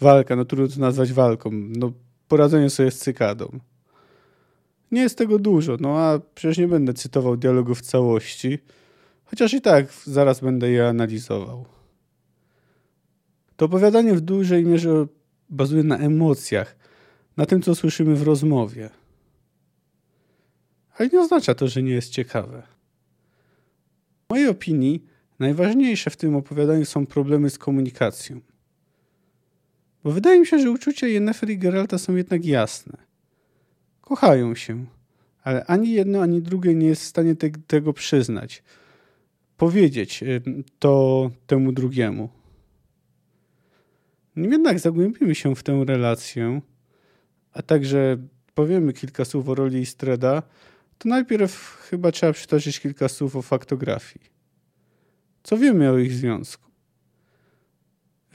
walka, 0.00 0.36
no 0.36 0.44
trudno 0.44 0.68
to 0.74 0.80
nazwać 0.80 1.12
walką, 1.12 1.50
no 1.52 1.92
poradzenie 2.28 2.70
sobie 2.70 2.90
z 2.90 2.98
cykadą. 2.98 3.60
Nie 4.90 5.02
jest 5.02 5.18
tego 5.18 5.38
dużo, 5.38 5.76
no 5.80 5.98
a 5.98 6.20
przecież 6.34 6.58
nie 6.58 6.68
będę 6.68 6.94
cytował 6.94 7.36
dialogu 7.36 7.74
w 7.74 7.82
całości, 7.82 8.58
chociaż 9.24 9.54
i 9.54 9.60
tak 9.60 9.92
zaraz 10.04 10.40
będę 10.40 10.70
je 10.70 10.88
analizował. 10.88 11.64
To 13.56 13.66
opowiadanie 13.66 14.14
w 14.14 14.20
dużej 14.20 14.64
mierze 14.64 15.06
bazuje 15.50 15.82
na 15.82 15.98
emocjach, 15.98 16.76
na 17.36 17.46
tym, 17.46 17.62
co 17.62 17.74
słyszymy 17.74 18.14
w 18.14 18.22
rozmowie. 18.22 18.90
Ale 20.98 21.08
nie 21.08 21.20
oznacza 21.20 21.54
to, 21.54 21.68
że 21.68 21.82
nie 21.82 21.92
jest 21.92 22.10
ciekawe. 22.10 22.62
W 24.26 24.30
mojej 24.30 24.48
opinii 24.48 25.04
najważniejsze 25.38 26.10
w 26.10 26.16
tym 26.16 26.36
opowiadaniu 26.36 26.84
są 26.84 27.06
problemy 27.06 27.50
z 27.50 27.58
komunikacją. 27.58 28.40
Bo 30.04 30.10
wydaje 30.10 30.40
mi 30.40 30.46
się, 30.46 30.58
że 30.58 30.70
uczucia 30.70 31.06
Yennefer 31.06 31.50
i 31.50 31.58
Geralta 31.58 31.98
są 31.98 32.16
jednak 32.16 32.44
jasne. 32.44 33.09
Kochają 34.10 34.54
się, 34.54 34.86
ale 35.42 35.64
ani 35.64 35.92
jedno, 35.92 36.22
ani 36.22 36.42
drugie 36.42 36.74
nie 36.74 36.86
jest 36.86 37.02
w 37.02 37.06
stanie 37.06 37.36
te, 37.36 37.50
tego 37.66 37.92
przyznać. 37.92 38.62
Powiedzieć 39.56 40.24
to 40.78 41.30
temu 41.46 41.72
drugiemu. 41.72 42.28
Nim 44.36 44.52
jednak 44.52 44.80
zagłębimy 44.80 45.34
się 45.34 45.56
w 45.56 45.62
tę 45.62 45.84
relację, 45.86 46.60
a 47.52 47.62
także 47.62 48.16
powiemy 48.54 48.92
kilka 48.92 49.24
słów 49.24 49.48
o 49.48 49.54
roli 49.54 49.86
Streda, 49.86 50.42
to 50.98 51.08
najpierw 51.08 51.78
chyba 51.90 52.12
trzeba 52.12 52.32
przytoczyć 52.32 52.80
kilka 52.80 53.08
słów 53.08 53.36
o 53.36 53.42
faktografii. 53.42 54.26
Co 55.42 55.56
wiemy 55.56 55.90
o 55.90 55.98
ich 55.98 56.12
związku? 56.12 56.70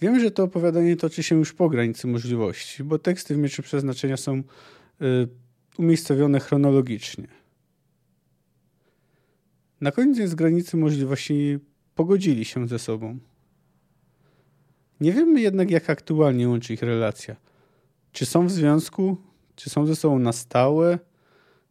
Wiemy, 0.01 0.19
że 0.19 0.31
to 0.31 0.43
opowiadanie 0.43 0.95
toczy 0.95 1.23
się 1.23 1.35
już 1.35 1.53
po 1.53 1.69
granicy 1.69 2.07
możliwości, 2.07 2.83
bo 2.83 2.99
teksty 2.99 3.35
w 3.35 3.37
Mieczu 3.37 3.63
Przeznaczenia 3.63 4.17
są 4.17 4.43
y, 5.01 5.44
umiejscowione 5.79 6.39
chronologicznie. 6.39 7.27
Na 9.81 9.91
koniec 9.91 10.35
granicy 10.35 10.77
możliwości 10.77 11.59
pogodzili 11.95 12.45
się 12.45 12.67
ze 12.67 12.79
sobą. 12.79 13.19
Nie 15.01 15.11
wiemy 15.13 15.41
jednak, 15.41 15.71
jak 15.71 15.89
aktualnie 15.89 16.49
łączy 16.49 16.73
ich 16.73 16.81
relacja. 16.81 17.35
Czy 18.11 18.25
są 18.25 18.47
w 18.47 18.51
związku? 18.51 19.17
Czy 19.55 19.69
są 19.69 19.85
ze 19.85 19.95
sobą 19.95 20.19
na 20.19 20.31
stałe? 20.31 20.99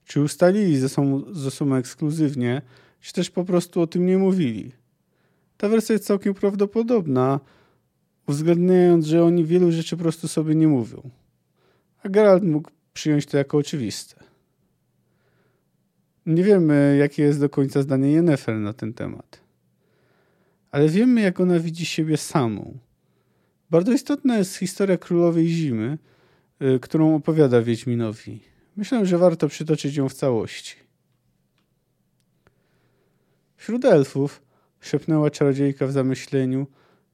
Czy 0.05 0.21
ustalili 0.21 0.77
ze 0.77 0.89
sobą, 0.89 1.35
ze 1.35 1.51
sobą 1.51 1.75
ekskluzywnie? 1.75 2.63
Czy 3.01 3.13
też 3.13 3.31
po 3.31 3.45
prostu 3.45 3.81
o 3.81 3.87
tym 3.87 4.07
nie 4.07 4.19
mówili? 4.19 4.73
Ta 5.57 5.69
wersja 5.69 5.93
jest 5.93 6.07
całkiem 6.07 6.35
prawdopodobna, 6.35 7.41
uwzględniając, 8.29 9.07
że 9.07 9.25
oni 9.25 9.45
wielu 9.45 9.73
rzeczy 9.73 9.97
po 9.97 10.03
prostu 10.03 10.29
sobie 10.29 10.55
nie 10.55 10.69
mówią. 10.69 11.11
A 12.03 12.09
Geralt 12.09 12.43
mógł 12.43 12.71
przyjąć 12.95 13.27
to 13.27 13.37
jako 13.37 13.59
oczywiste. 13.59 14.25
Nie 16.27 16.43
wiemy, 16.43 16.97
jakie 16.99 17.23
jest 17.23 17.41
do 17.41 17.49
końca 17.49 17.83
zdanie 17.83 18.13
Yennefer 18.13 18.57
na 18.57 18.73
ten 18.73 18.95
temat. 18.95 19.41
Ale 20.71 20.89
wiemy, 20.89 21.21
jak 21.21 21.41
ona 21.41 21.59
widzi 21.59 21.87
siebie 21.87 22.17
samą. 22.17 22.79
Bardzo 23.71 23.93
istotna 23.93 24.39
jest 24.39 24.57
historia 24.57 24.97
Królowej 24.97 25.49
Zimy, 25.49 25.99
y, 26.63 26.81
którą 26.81 27.15
opowiada 27.15 27.63
Wiedźminowi. 27.63 28.41
Myślę, 28.77 29.07
że 29.07 29.19
warto 29.19 29.49
przytoczyć 29.49 29.97
ją 29.97 30.09
w 30.09 30.15
całości. 30.15 30.77
Wśród 33.57 33.85
elfów, 33.85 34.43
szepnęła 34.81 35.31
czarodziejka 35.31 35.87
w 35.87 35.93
zamyśleniu, 35.93 36.67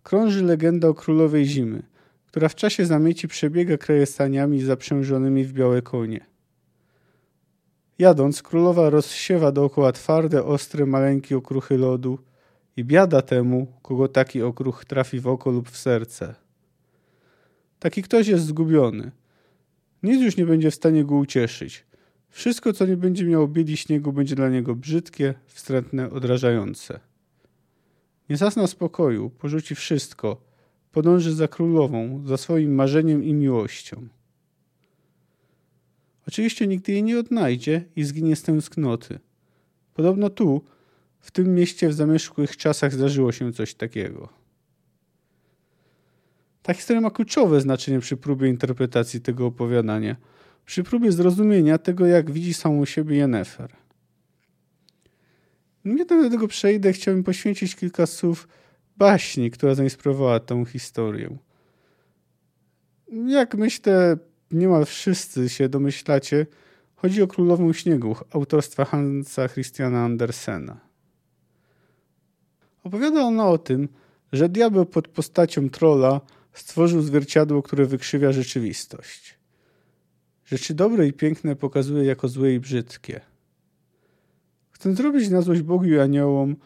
krąży 0.03 0.45
legenda 0.45 0.89
o 0.89 0.95
Królowej 0.95 1.47
Zimy, 1.47 1.83
która 2.31 2.49
w 2.49 2.55
czasie 2.55 2.87
zamieci 2.87 3.29
przebiega 3.29 3.79
krajestaniami 3.79 4.63
zaprzężonymi 4.63 5.45
w 5.45 5.53
białe 5.53 5.83
konie. 5.83 6.27
Jadąc, 7.99 8.43
królowa 8.43 8.91
rozsiewa 8.91 9.53
dookoła 9.53 9.93
twarde, 9.93 10.45
ostre, 10.45 10.87
maleńkie 10.87 11.37
okruchy 11.37 11.79
lodu 11.79 12.19
i 12.77 12.85
biada 12.85 13.23
temu, 13.23 13.67
kogo 13.83 14.09
taki 14.09 14.43
okruch 14.43 14.85
trafi 14.85 15.21
w 15.21 15.27
oko 15.27 15.51
lub 15.51 15.71
w 15.71 15.77
serce. 15.77 16.35
Taki 17.79 18.03
ktoś 18.03 18.27
jest 18.27 18.45
zgubiony. 18.45 19.11
Nic 20.03 20.23
już 20.23 20.37
nie 20.37 20.47
będzie 20.47 20.71
w 20.71 20.75
stanie 20.75 21.05
go 21.05 21.15
ucieszyć. 21.15 21.87
Wszystko, 22.29 22.73
co 22.73 22.87
nie 22.87 22.97
będzie 22.97 23.25
miało 23.25 23.49
bieli 23.49 23.77
śniegu, 23.77 24.13
będzie 24.13 24.35
dla 24.35 24.49
niego 24.49 24.75
brzydkie, 24.75 25.35
wstrętne, 25.47 26.11
odrażające. 26.11 27.01
Nie 28.29 28.37
zasna 28.37 28.67
spokoju, 28.67 29.31
porzuci 29.31 29.75
wszystko, 29.75 30.50
podąży 30.93 31.35
za 31.35 31.49
królową, 31.49 32.23
za 32.27 32.37
swoim 32.37 32.75
marzeniem 32.75 33.25
i 33.25 33.35
miłością. 33.35 34.09
Oczywiście 36.29 36.67
nigdy 36.67 36.93
jej 36.93 37.03
nie 37.03 37.19
odnajdzie 37.19 37.85
i 37.97 38.05
zginie 38.05 38.37
z 38.37 38.43
tęsknoty. 38.43 39.19
Podobno 39.95 40.31
tu, 40.31 40.63
w 41.21 41.31
tym 41.31 41.55
mieście 41.55 41.89
w 41.89 41.95
zamierzchłych 41.95 42.57
czasach 42.57 42.93
zdarzyło 42.93 43.33
się 43.33 43.53
coś 43.53 43.75
takiego. 43.75 44.29
Ta 46.63 46.75
historia 46.75 47.01
ma 47.01 47.11
kluczowe 47.11 47.61
znaczenie 47.61 48.01
przy 48.01 48.17
próbie 48.17 48.49
interpretacji 48.49 49.21
tego 49.21 49.47
opowiadania, 49.47 50.17
przy 50.65 50.83
próbie 50.83 51.13
zrozumienia 51.13 51.79
tego, 51.79 52.07
jak 52.07 52.31
widzi 52.31 52.55
samą 52.55 52.85
siebie 52.85 53.17
Yennefer. 53.17 53.77
Nie 55.85 56.05
do 56.05 56.31
tego 56.31 56.49
przejdę, 56.49 56.93
chciałbym 56.93 57.25
poświęcić 57.25 57.77
kilka 57.77 58.07
słów 58.07 58.49
baśni, 59.01 59.51
która 59.51 59.75
zainspirowała 59.75 60.41
tę 60.41 60.65
historię. 60.65 61.37
Jak 63.27 63.55
myślę, 63.55 64.17
niemal 64.51 64.85
wszyscy 64.85 65.49
się 65.49 65.69
domyślacie, 65.69 66.47
chodzi 66.95 67.23
o 67.23 67.27
Królową 67.27 67.73
Śniegu 67.73 68.17
autorstwa 68.31 68.85
Hansa 68.85 69.49
Christiana 69.49 70.05
Andersena. 70.05 70.81
Opowiada 72.85 73.23
ona 73.23 73.49
o 73.49 73.59
tym, 73.59 73.89
że 74.33 74.49
diabeł 74.49 74.87
pod 74.87 75.09
postacią 75.09 75.71
trola 75.71 76.21
stworzył 76.53 77.03
zwierciadło, 77.03 77.63
które 77.63 77.87
wykrzywia 77.87 78.33
rzeczywistość. 78.33 79.39
Rzeczy 80.45 80.75
dobre 80.75 81.07
i 81.07 81.13
piękne 81.13 81.57
pokazuje 81.57 82.05
jako 82.05 82.29
złe 82.29 82.55
i 82.55 82.61
brzydkie. 82.61 83.21
Chcąc 84.71 84.97
zrobić 84.97 85.29
na 85.29 85.43
złość 85.43 85.63
Bogu 85.63 85.85
i 85.85 85.99
aniołom, 85.99 86.57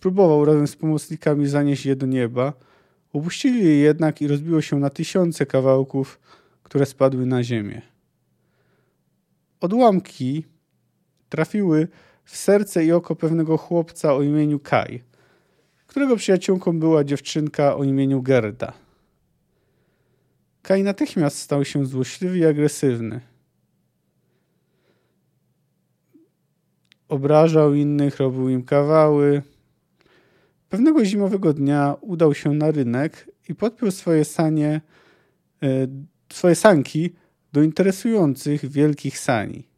próbował 0.00 0.44
razem 0.44 0.66
z 0.66 0.76
pomocnikami 0.76 1.46
zanieść 1.46 1.86
je 1.86 1.96
do 1.96 2.06
nieba. 2.06 2.52
Upuścili 3.12 3.64
je 3.64 3.76
jednak 3.76 4.22
i 4.22 4.28
rozbiło 4.28 4.60
się 4.60 4.78
na 4.78 4.90
tysiące 4.90 5.46
kawałków, 5.46 6.20
które 6.62 6.86
spadły 6.86 7.26
na 7.26 7.42
ziemię. 7.42 7.82
Odłamki 9.60 10.44
trafiły 11.28 11.88
w 12.24 12.36
serce 12.36 12.84
i 12.84 12.92
oko 12.92 13.16
pewnego 13.16 13.56
chłopca 13.56 14.14
o 14.14 14.22
imieniu 14.22 14.58
Kai, 14.60 15.02
którego 15.86 16.16
przyjaciółką 16.16 16.80
była 16.80 17.04
dziewczynka 17.04 17.76
o 17.76 17.84
imieniu 17.84 18.22
Gerda. 18.22 18.72
Kai 20.62 20.82
natychmiast 20.82 21.38
stał 21.38 21.64
się 21.64 21.86
złośliwy 21.86 22.38
i 22.38 22.46
agresywny. 22.46 23.20
Obrażał 27.08 27.74
innych, 27.74 28.16
robił 28.16 28.48
im 28.48 28.62
kawały. 28.62 29.42
Pewnego 30.68 31.04
zimowego 31.04 31.52
dnia 31.52 31.96
udał 32.00 32.34
się 32.34 32.52
na 32.52 32.70
rynek 32.70 33.30
i 33.48 33.54
podpiął 33.54 33.90
swoje 33.90 34.24
sanie, 34.24 34.80
e, 35.62 35.68
swoje 36.32 36.54
sanki 36.54 37.12
do 37.52 37.62
interesujących 37.62 38.70
wielkich 38.70 39.18
sani. 39.18 39.68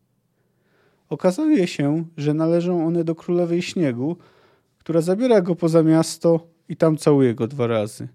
Okazuje 1.09 1.67
się, 1.67 2.05
że 2.17 2.35
należą 2.35 2.87
one 2.87 3.05
do 3.05 3.15
królowej 3.15 3.63
śniegu, 3.63 4.17
która 4.79 5.01
zabiera 5.01 5.41
go 5.41 5.55
poza 5.55 5.83
miasto 5.83 6.47
i 6.69 6.77
tam 6.77 6.97
całuje 6.97 7.35
go 7.35 7.47
dwa 7.47 7.67
razy. 7.67 8.09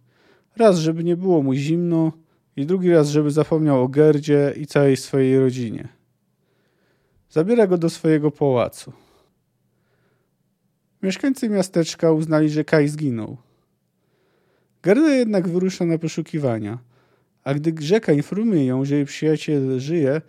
Raz, 0.58 0.78
żeby 0.78 1.04
nie 1.04 1.18
było 1.18 1.44
mu 1.44 1.54
zimno, 1.54 2.12
i 2.56 2.66
drugi 2.66 2.90
raz, 2.90 3.10
żeby 3.10 3.32
zapomniał 3.32 3.84
o 3.84 3.88
Gerdzie 3.88 4.54
i 4.58 4.66
całej 4.66 4.98
swojej 4.98 5.40
rodzinie. 5.40 5.88
Zabiera 7.30 7.68
go 7.68 7.78
do 7.78 7.90
swojego 7.90 8.32
pałacu. 8.32 8.94
Mieszkańcy 11.04 11.50
miasteczka 11.50 12.12
uznali, 12.12 12.50
że 12.50 12.64
Kai 12.64 12.88
zginął. 12.88 13.38
Gerda 14.84 15.16
jednak 15.16 15.48
wyrusza 15.48 15.86
na 15.86 15.98
poszukiwania, 15.98 16.80
a 17.44 17.54
gdy 17.54 17.84
rzeka 17.86 18.14
informuje 18.14 18.66
ją, 18.66 18.86
że 18.86 18.96
jej 18.96 19.06
przyjaciel 19.06 19.80
żyje, 19.80 20.22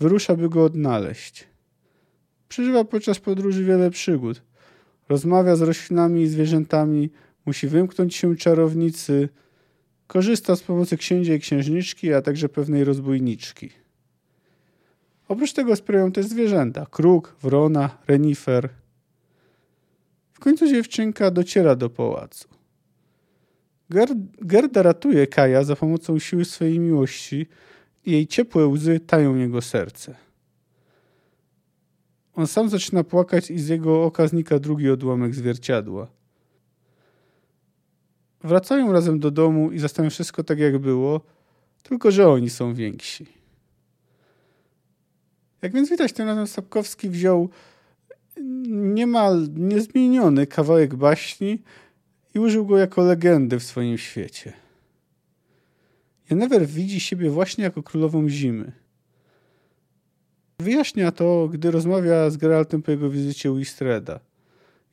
wyrusza, 0.00 0.36
by 0.36 0.48
go 0.48 0.64
odnaleźć. 0.64 1.48
Przeżywa 2.48 2.84
podczas 2.84 3.18
podróży 3.18 3.64
wiele 3.64 3.90
przygód. 3.90 4.42
Rozmawia 5.08 5.56
z 5.56 5.62
roślinami 5.62 6.22
i 6.22 6.28
zwierzętami, 6.28 7.10
musi 7.46 7.68
wymknąć 7.68 8.14
się 8.14 8.36
czarownicy, 8.36 9.28
korzysta 10.06 10.56
z 10.56 10.62
pomocy 10.62 10.96
księcia 10.96 11.34
i 11.34 11.40
księżniczki, 11.40 12.12
a 12.12 12.22
także 12.22 12.48
pewnej 12.48 12.84
rozbójniczki. 12.84 13.70
Oprócz 15.28 15.52
tego 15.52 15.74
wspierają 15.74 16.12
też 16.12 16.26
zwierzęta: 16.26 16.86
kruk, 16.90 17.36
wrona, 17.42 17.98
renifer. 18.06 18.68
W 20.38 20.40
końcu 20.40 20.68
dziewczynka 20.68 21.30
dociera 21.30 21.76
do 21.76 21.90
pałacu. 21.90 22.48
Gerda 24.40 24.82
ratuje 24.82 25.26
Kaja 25.26 25.64
za 25.64 25.76
pomocą 25.76 26.18
siły 26.18 26.44
swojej 26.44 26.78
miłości 26.80 27.46
i 28.04 28.12
jej 28.12 28.26
ciepłe 28.26 28.66
łzy 28.66 29.00
tają 29.00 29.36
jego 29.36 29.62
serce. 29.62 30.16
On 32.34 32.46
sam 32.46 32.68
zaczyna 32.68 33.04
płakać 33.04 33.50
i 33.50 33.58
z 33.58 33.68
jego 33.68 34.04
oka 34.04 34.28
znika 34.28 34.58
drugi 34.58 34.90
odłamek 34.90 35.34
zwierciadła. 35.34 36.06
Wracają 38.44 38.92
razem 38.92 39.18
do 39.20 39.30
domu 39.30 39.72
i 39.72 39.78
zostawiają 39.78 40.10
wszystko 40.10 40.44
tak, 40.44 40.58
jak 40.58 40.78
było, 40.78 41.20
tylko 41.82 42.10
że 42.10 42.28
oni 42.28 42.50
są 42.50 42.74
więksi. 42.74 43.26
Jak 45.62 45.72
więc 45.72 45.90
widać, 45.90 46.12
tym 46.12 46.26
razem 46.26 46.46
Sapkowski 46.46 47.08
wziął 47.08 47.48
niemal 48.68 49.48
niezmieniony 49.54 50.46
kawałek 50.46 50.94
baśni 50.94 51.62
i 52.34 52.38
użył 52.38 52.66
go 52.66 52.78
jako 52.78 53.02
legendy 53.02 53.58
w 53.58 53.64
swoim 53.64 53.98
świecie. 53.98 54.52
Jennewer 56.30 56.66
widzi 56.66 57.00
siebie 57.00 57.30
właśnie 57.30 57.64
jako 57.64 57.82
królową 57.82 58.28
zimy. 58.28 58.72
Wyjaśnia 60.60 61.12
to, 61.12 61.48
gdy 61.48 61.70
rozmawia 61.70 62.30
z 62.30 62.36
Geraltem 62.36 62.82
po 62.82 62.90
jego 62.90 63.10
wizycie 63.10 63.52
u 63.52 63.58
Istreda. 63.58 64.20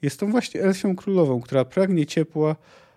Jest 0.01 0.19
tą 0.19 0.31
właśnie 0.31 0.61
elfią 0.61 0.95
królową, 0.95 1.41
która 1.41 1.65
pragnie 1.65 2.05
ciepła, 2.05 2.55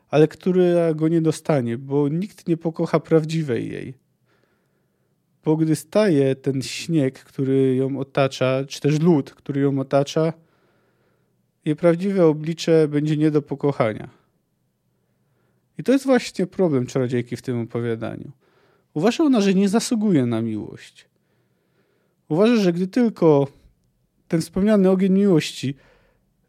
ale 0.09 0.29
która 0.29 0.95
go 0.95 1.09
nie 1.09 1.21
dostanie, 1.21 1.79
bo 1.79 2.09
nikt 2.09 2.49
nie 2.49 2.57
pokocha 2.57 3.01
prawdziwej 3.01 3.71
jej. 3.73 3.95
Bo 5.49 5.57
gdy 5.57 5.77
staje 5.77 6.37
ten 6.37 6.63
śnieg, 6.63 7.25
który 7.25 7.77
ją 7.77 7.99
otacza, 7.99 8.65
czy 8.69 8.81
też 8.81 9.01
lód, 9.01 9.31
który 9.31 9.61
ją 9.61 9.79
otacza, 9.79 10.33
jej 11.65 11.77
prawdziwe 11.77 12.27
oblicze 12.27 12.89
będzie 12.89 13.17
nie 13.17 13.31
do 13.31 13.43
pokochania. 13.43 14.09
I 15.79 15.83
to 15.83 15.93
jest 15.93 16.05
właśnie 16.05 16.47
problem 16.47 16.87
czarodziejki 16.87 17.37
w 17.37 17.43
tym 17.43 17.61
opowiadaniu. 17.61 18.31
Uważa 18.95 19.25
ona, 19.25 19.41
że 19.41 19.55
nie 19.55 19.69
zasługuje 19.69 20.27
na 20.27 20.43
miłość. 20.43 21.09
Uważa, 22.29 22.57
że 22.57 22.73
gdy 22.73 22.87
tylko 22.87 23.47
ten 24.29 24.41
wspomniany 24.41 24.91
ogień 24.91 25.13
miłości 25.13 25.75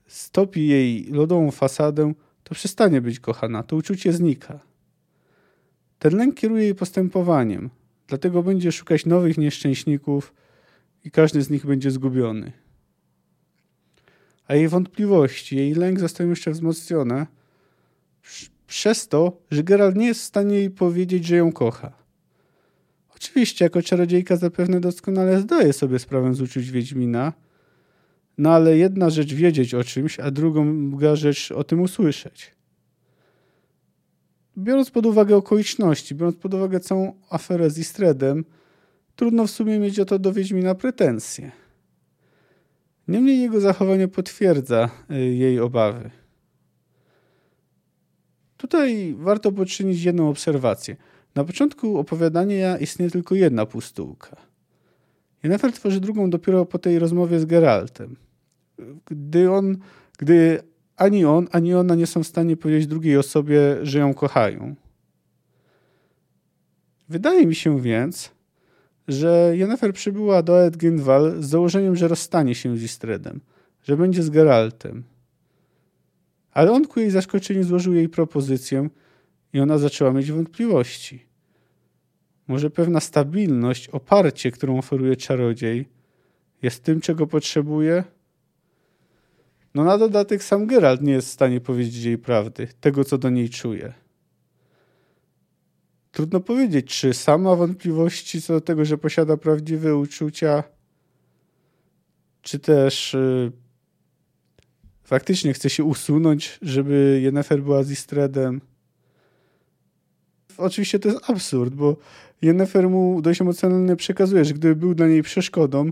stopi 0.07 0.67
jej 0.67 1.03
lodową 1.03 1.51
fasadę, 1.51 2.13
to 2.43 2.55
przestanie 2.55 3.01
być 3.01 3.19
kochana, 3.19 3.63
to 3.63 3.75
uczucie 3.75 4.13
znika. 4.13 4.59
Ten 5.99 6.17
lęk 6.17 6.35
kieruje 6.35 6.63
jej 6.63 6.75
postępowaniem, 6.75 7.69
dlatego 8.09 8.43
będzie 8.43 8.71
szukać 8.71 9.05
nowych 9.05 9.37
nieszczęśników 9.37 10.33
i 11.03 11.11
każdy 11.11 11.41
z 11.41 11.49
nich 11.49 11.65
będzie 11.65 11.91
zgubiony. 11.91 12.51
A 14.47 14.55
jej 14.55 14.67
wątpliwości, 14.67 15.55
jej 15.55 15.73
lęk 15.73 15.99
zostają 15.99 16.29
jeszcze 16.29 16.51
wzmocnione 16.51 17.27
przez 18.67 19.07
to, 19.07 19.41
że 19.51 19.63
Geralt 19.63 19.95
nie 19.95 20.07
jest 20.07 20.21
w 20.21 20.23
stanie 20.23 20.55
jej 20.55 20.69
powiedzieć, 20.69 21.25
że 21.25 21.35
ją 21.35 21.51
kocha. 21.51 21.91
Oczywiście, 23.15 23.65
jako 23.65 23.81
czarodziejka 23.81 24.35
zapewne 24.35 24.79
doskonale 24.79 25.41
zdaje 25.41 25.73
sobie 25.73 25.99
sprawę 25.99 26.33
z 26.33 26.41
uczuć 26.41 26.71
Wiedźmina, 26.71 27.33
no 28.37 28.53
ale 28.53 28.77
jedna 28.77 29.09
rzecz 29.09 29.33
wiedzieć 29.33 29.73
o 29.73 29.83
czymś, 29.83 30.19
a 30.19 30.31
druga 30.31 31.15
rzecz 31.15 31.51
o 31.51 31.63
tym 31.63 31.81
usłyszeć. 31.81 32.58
Biorąc 34.57 34.91
pod 34.91 35.05
uwagę 35.05 35.35
okoliczności, 35.35 36.15
biorąc 36.15 36.35
pod 36.35 36.53
uwagę 36.53 36.79
całą 36.79 37.13
aferę 37.29 37.69
z 37.69 37.77
Istredem, 37.77 38.45
trudno 39.15 39.47
w 39.47 39.51
sumie 39.51 39.79
mieć 39.79 39.99
o 39.99 40.05
to 40.05 40.19
do 40.19 40.33
Wiedźmina 40.33 40.75
pretensje. 40.75 41.51
Niemniej 43.07 43.41
jego 43.41 43.61
zachowanie 43.61 44.07
potwierdza 44.07 44.89
y, 45.11 45.15
jej 45.15 45.59
obawy. 45.59 46.09
Tutaj 48.57 49.15
warto 49.17 49.51
poczynić 49.51 50.03
jedną 50.03 50.29
obserwację. 50.29 50.95
Na 51.35 51.43
początku 51.43 51.97
opowiadania 51.97 52.77
istnieje 52.77 53.11
tylko 53.11 53.35
jedna 53.35 53.65
pustułka. 53.65 54.35
Yennefer 55.43 55.71
tworzy 55.71 55.99
drugą 55.99 56.29
dopiero 56.29 56.65
po 56.65 56.79
tej 56.79 56.99
rozmowie 56.99 57.39
z 57.39 57.45
Geraltem 57.45 58.15
gdy 59.05 59.51
on, 59.51 59.77
gdy 60.17 60.59
ani 60.99 61.25
on, 61.25 61.47
ani 61.51 61.73
ona 61.73 61.95
nie 61.95 62.07
są 62.07 62.23
w 62.23 62.27
stanie 62.27 62.57
powiedzieć 62.57 62.87
drugiej 62.87 63.17
osobie, 63.17 63.59
że 63.83 63.99
ją 63.99 64.13
kochają. 64.13 64.75
Wydaje 67.09 67.47
mi 67.47 67.55
się 67.55 67.81
więc, 67.81 68.31
że 69.07 69.51
Yennefer 69.55 69.93
przybyła 69.93 70.43
do 70.43 70.65
Edginwal 70.65 71.43
z 71.43 71.45
założeniem, 71.45 71.95
że 71.95 72.07
rozstanie 72.07 72.55
się 72.55 72.77
z 72.77 72.83
Istredem, 72.83 73.39
że 73.83 73.97
będzie 73.97 74.23
z 74.23 74.29
Geraltem. 74.29 75.03
Ale 76.51 76.71
on 76.71 76.87
ku 76.87 76.99
jej 76.99 77.11
zaskoczeniu 77.11 77.63
złożył 77.63 77.93
jej 77.93 78.09
propozycję 78.09 78.89
i 79.53 79.59
ona 79.59 79.77
zaczęła 79.77 80.11
mieć 80.11 80.31
wątpliwości. 80.31 81.25
Może 82.47 82.69
pewna 82.69 82.99
stabilność, 82.99 83.89
oparcie, 83.89 84.51
którą 84.51 84.77
oferuje 84.77 85.15
czarodziej, 85.15 85.85
jest 86.61 86.83
tym, 86.83 87.01
czego 87.01 87.27
potrzebuje? 87.27 88.03
No 89.73 89.83
na 89.83 89.97
dodatek 89.97 90.43
sam 90.43 90.67
Geralt 90.67 91.01
nie 91.01 91.13
jest 91.13 91.27
w 91.27 91.31
stanie 91.31 91.61
powiedzieć 91.61 92.03
jej 92.03 92.17
prawdy, 92.17 92.67
tego 92.81 93.03
co 93.03 93.17
do 93.17 93.29
niej 93.29 93.49
czuje. 93.49 93.93
Trudno 96.11 96.39
powiedzieć, 96.39 96.99
czy 96.99 97.13
sam 97.13 97.41
ma 97.41 97.55
wątpliwości 97.55 98.41
co 98.41 98.53
do 98.53 98.61
tego, 98.61 98.85
że 98.85 98.97
posiada 98.97 99.37
prawdziwe 99.37 99.95
uczucia, 99.95 100.63
czy 102.41 102.59
też 102.59 103.13
yy, 103.13 103.51
faktycznie 105.03 105.53
chce 105.53 105.69
się 105.69 105.83
usunąć, 105.83 106.59
żeby 106.61 107.19
Yennefer 107.23 107.63
była 107.63 107.83
z 107.83 107.91
Istredem. 107.91 108.61
Oczywiście 110.57 110.99
to 110.99 111.09
jest 111.09 111.29
absurd, 111.29 111.73
bo 111.73 111.97
Yennefer 112.41 112.89
mu 112.89 113.21
dość 113.21 113.41
emocjonalnie 113.41 113.95
przekazuje, 113.95 114.45
że 114.45 114.53
gdyby 114.53 114.75
był 114.75 114.95
dla 114.95 115.07
niej 115.07 115.23
przeszkodą, 115.23 115.91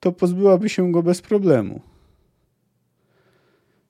to 0.00 0.12
pozbyłaby 0.12 0.68
się 0.68 0.92
go 0.92 1.02
bez 1.02 1.22
problemu. 1.22 1.91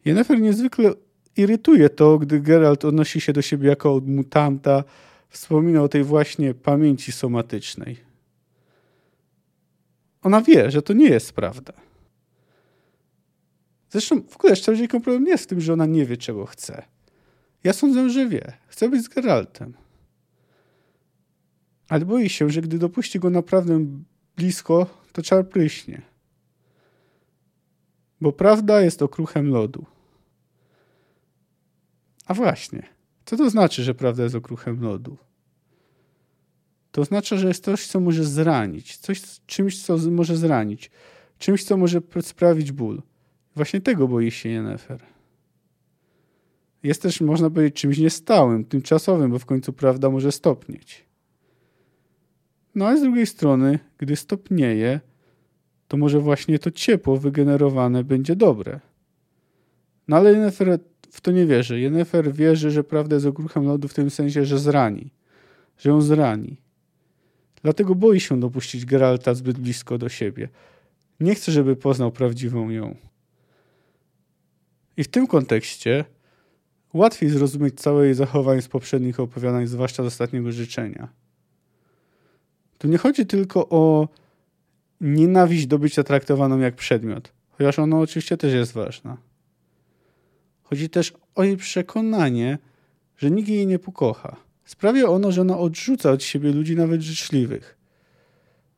Yennefer 0.04 0.40
niezwykle 0.40 0.92
irytuje 1.36 1.90
to, 1.90 2.18
gdy 2.18 2.40
Geralt 2.40 2.84
odnosi 2.84 3.20
się 3.20 3.32
do 3.32 3.42
siebie 3.42 3.68
jako 3.68 3.94
od 3.94 4.08
mutanta, 4.08 4.84
wspomina 5.28 5.82
o 5.82 5.88
tej 5.88 6.04
właśnie 6.04 6.54
pamięci 6.54 7.12
somatycznej. 7.12 7.96
Ona 10.22 10.42
wie, 10.42 10.70
że 10.70 10.82
to 10.82 10.92
nie 10.92 11.08
jest 11.08 11.32
prawda. 11.32 11.72
Zresztą 13.90 14.22
w 14.22 14.36
ogóle 14.36 14.56
czarodziejką 14.56 15.00
problem 15.00 15.24
nie 15.24 15.30
jest 15.30 15.44
w 15.44 15.46
tym, 15.46 15.60
że 15.60 15.72
ona 15.72 15.86
nie 15.86 16.06
wie, 16.06 16.16
czego 16.16 16.46
chce. 16.46 16.82
Ja 17.64 17.72
sądzę, 17.72 18.10
że 18.10 18.28
wie. 18.28 18.52
Chce 18.66 18.88
być 18.88 19.02
z 19.02 19.08
Geraltem. 19.08 19.74
Ale 21.88 22.04
boi 22.04 22.28
się, 22.28 22.50
że 22.50 22.60
gdy 22.60 22.78
dopuści 22.78 23.20
go 23.20 23.30
naprawdę 23.30 23.86
blisko, 24.36 24.86
to 25.12 25.22
czar 25.22 25.48
pryśnie. 25.48 26.02
Bo 28.22 28.32
prawda 28.32 28.80
jest 28.80 29.02
okruchem 29.02 29.48
lodu. 29.48 29.84
A 32.26 32.34
właśnie, 32.34 32.82
co 33.24 33.36
to 33.36 33.50
znaczy, 33.50 33.82
że 33.82 33.94
prawda 33.94 34.22
jest 34.22 34.34
okruchem 34.34 34.82
lodu? 34.82 35.16
To 36.92 37.00
oznacza, 37.00 37.36
że 37.36 37.48
jest 37.48 37.64
coś, 37.64 37.86
co 37.86 38.00
może 38.00 38.24
zranić, 38.24 38.96
coś, 38.96 39.22
czymś, 39.46 39.82
co 39.82 39.98
może 39.98 40.36
zranić, 40.36 40.90
czymś, 41.38 41.64
co 41.64 41.76
może 41.76 42.00
sprawić 42.20 42.72
ból. 42.72 43.02
Właśnie 43.56 43.80
tego 43.80 44.08
boi 44.08 44.30
się 44.30 44.48
Yennefer. 44.48 45.02
Jest 46.82 47.02
też, 47.02 47.20
można 47.20 47.50
powiedzieć, 47.50 47.80
czymś 47.80 47.98
niestałym, 47.98 48.64
tymczasowym, 48.64 49.30
bo 49.30 49.38
w 49.38 49.46
końcu 49.46 49.72
prawda 49.72 50.10
może 50.10 50.32
stopnieć. 50.32 51.04
No 52.74 52.86
a 52.86 52.96
z 52.96 53.02
drugiej 53.02 53.26
strony, 53.26 53.78
gdy 53.98 54.16
stopnieje, 54.16 55.00
to 55.92 55.96
może 55.96 56.20
właśnie 56.20 56.58
to 56.58 56.70
ciepło 56.70 57.16
wygenerowane 57.16 58.04
będzie 58.04 58.36
dobre. 58.36 58.80
No 60.08 60.16
ale 60.16 60.30
Yennefer 60.30 60.78
w 61.10 61.20
to 61.20 61.30
nie 61.30 61.46
wierzy. 61.46 61.80
Yennefer 61.80 62.32
wierzy, 62.32 62.70
że 62.70 62.84
prawda 62.84 63.16
jest 63.16 63.26
okruchem 63.26 63.64
lodu 63.64 63.88
w 63.88 63.94
tym 63.94 64.10
sensie, 64.10 64.44
że 64.44 64.58
zrani. 64.58 65.10
Że 65.78 65.90
ją 65.90 66.00
zrani. 66.00 66.56
Dlatego 67.62 67.94
boi 67.94 68.20
się 68.20 68.40
dopuścić 68.40 68.84
Geralta 68.84 69.34
zbyt 69.34 69.58
blisko 69.58 69.98
do 69.98 70.08
siebie. 70.08 70.48
Nie 71.20 71.34
chce, 71.34 71.52
żeby 71.52 71.76
poznał 71.76 72.12
prawdziwą 72.12 72.70
ją. 72.70 72.96
I 74.96 75.04
w 75.04 75.08
tym 75.08 75.26
kontekście 75.26 76.04
łatwiej 76.92 77.30
zrozumieć 77.30 77.80
całe 77.80 78.04
jej 78.04 78.14
zachowanie 78.14 78.62
z 78.62 78.68
poprzednich 78.68 79.20
opowiadań, 79.20 79.66
zwłaszcza 79.66 80.02
z 80.02 80.06
ostatniego 80.06 80.52
życzenia. 80.52 81.08
Tu 82.78 82.88
nie 82.88 82.98
chodzi 82.98 83.26
tylko 83.26 83.68
o 83.68 84.08
nienawiść 85.02 85.66
do 85.66 85.78
bycia 85.78 86.02
traktowaną 86.02 86.58
jak 86.58 86.74
przedmiot, 86.74 87.32
chociaż 87.50 87.78
ona 87.78 87.98
oczywiście 87.98 88.36
też 88.36 88.54
jest 88.54 88.72
ważna. 88.72 89.16
Chodzi 90.62 90.90
też 90.90 91.12
o 91.34 91.44
jej 91.44 91.56
przekonanie, 91.56 92.58
że 93.16 93.30
nikt 93.30 93.48
jej 93.48 93.66
nie 93.66 93.78
pokocha. 93.78 94.36
Sprawia 94.64 95.08
ono, 95.08 95.32
że 95.32 95.40
ona 95.40 95.58
odrzuca 95.58 96.10
od 96.10 96.22
siebie 96.22 96.52
ludzi 96.52 96.76
nawet 96.76 97.02
życzliwych. 97.02 97.76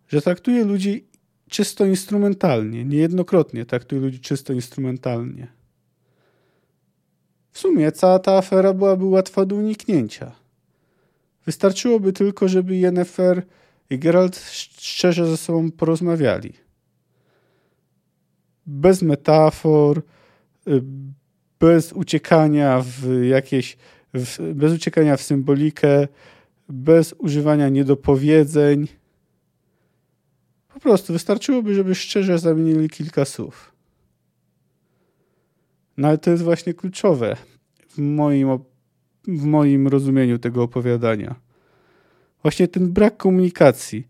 Że 0.09 0.23
traktuje 0.23 0.65
ludzi 0.65 1.07
czysto 1.49 1.87
instrumentalnie, 1.87 2.85
niejednokrotnie 2.85 3.67
traktuje 3.67 4.01
ludzi 4.01 4.21
czysto 4.21 4.53
instrumentalnie. 4.53 5.47
W 7.51 7.59
sumie 7.59 7.93
cała 7.93 8.19
ta 8.19 8.37
afera 8.37 8.75
byłaby 8.75 9.05
łatwa 9.05 9.47
do 9.47 9.57
uniknięcia. 9.57 10.33
Wystarczyłoby 11.47 12.13
tylko, 12.13 12.49
żeby 12.49 12.77
Yennefer 12.77 13.43
i 13.91 13.99
Geralt 13.99 14.39
szczerze 14.79 15.27
ze 15.27 15.37
sobą 15.37 15.71
porozmawiali. 15.71 16.53
Bez 18.67 19.03
metafor, 19.03 20.03
y, 20.69 20.83
bez 21.61 21.93
uciekania 21.93 22.83
w 22.87 23.25
jakieś, 23.29 23.77
w, 24.15 24.53
bez 24.55 24.73
uciekania 24.73 25.17
w 25.17 25.23
symbolikę, 25.23 26.09
bez 26.69 27.15
używania 27.19 27.69
niedopowiedzeń. 27.69 28.89
Po 30.75 30.81
prostu 30.81 31.13
wystarczyłoby, 31.13 31.75
żeby 31.75 31.95
szczerze 31.95 32.39
zamienili 32.39 32.89
kilka 32.89 33.25
słów. 33.25 33.73
No 35.97 36.09
ale 36.09 36.19
to 36.19 36.31
jest 36.31 36.43
właśnie 36.43 36.75
kluczowe 36.75 37.37
w 37.89 37.99
moim, 37.99 38.59
w 39.29 39.45
moim 39.45 39.89
rozumieniu 39.89 40.39
tego 40.39 40.63
opowiadania. 40.63 41.44
Właśnie 42.45 42.69
ten 42.69 42.93
brak 42.93 43.17
komunikacji. 43.17 44.09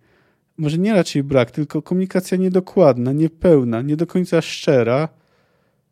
Może 0.57 0.79
nie 0.79 0.93
raczej 0.93 1.23
brak, 1.23 1.51
tylko 1.51 1.83
komunikacja 1.83 2.37
niedokładna, 2.37 3.13
niepełna, 3.13 3.83
nie 3.83 3.97
do 3.97 4.07
końca 4.07 4.43
szczera. 4.43 5.09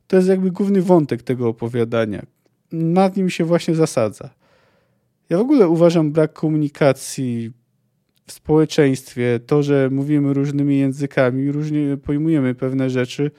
To 0.07 0.17
jest 0.17 0.29
jakby 0.29 0.51
główny 0.51 0.83
wątek 0.83 1.23
tego 1.23 1.49
opowiadania. 1.49 2.27
Nad 2.73 3.17
nim 3.17 3.31
się 3.31 3.45
właśnie 3.45 3.75
zasadza. 3.75 4.31
Ja 5.31 5.39
w 5.39 5.41
ogóle 5.41 5.69
uważam 5.69 6.13
brak 6.13 6.33
komunikacji 6.33 7.53
w 8.27 8.33
społeczeństwie, 8.33 9.41
to, 9.47 9.63
że 9.63 9.89
mówimy 9.93 10.35
różnymi 10.35 10.79
językami, 10.79 11.53
różnie 11.53 11.97
pojmujemy 11.97 12.55
pewne 12.55 12.91
rzeczy, 12.91 13.31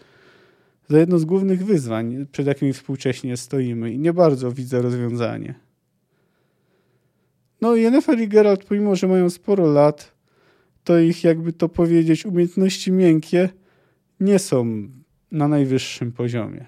za 0.89 1.00
jedno 1.00 1.20
z 1.20 1.26
głównych 1.26 1.66
wyzwań, 1.66 2.26
przed 2.32 2.48
jakimi 2.48 2.74
współcześnie 2.74 3.38
stoimy 3.38 3.92
i 3.92 4.00
nie 4.00 4.13
bardzo 4.13 4.52
widzę 4.52 4.82
rozwiązanie. 4.82 5.62
No 7.63 7.76
Yennefer 7.76 8.19
i 8.19 8.28
Geralt, 8.28 8.63
pomimo 8.63 8.95
że 8.95 9.08
mają 9.08 9.30
sporo 9.30 9.67
lat, 9.67 10.12
to 10.84 10.99
ich, 10.99 11.23
jakby 11.23 11.54
to 11.54 11.69
powiedzieć, 11.69 12.26
umiejętności 12.26 12.91
miękkie 12.91 13.49
nie 14.19 14.39
są 14.39 14.89
na 15.32 15.47
najwyższym 15.47 16.12
poziomie. 16.12 16.65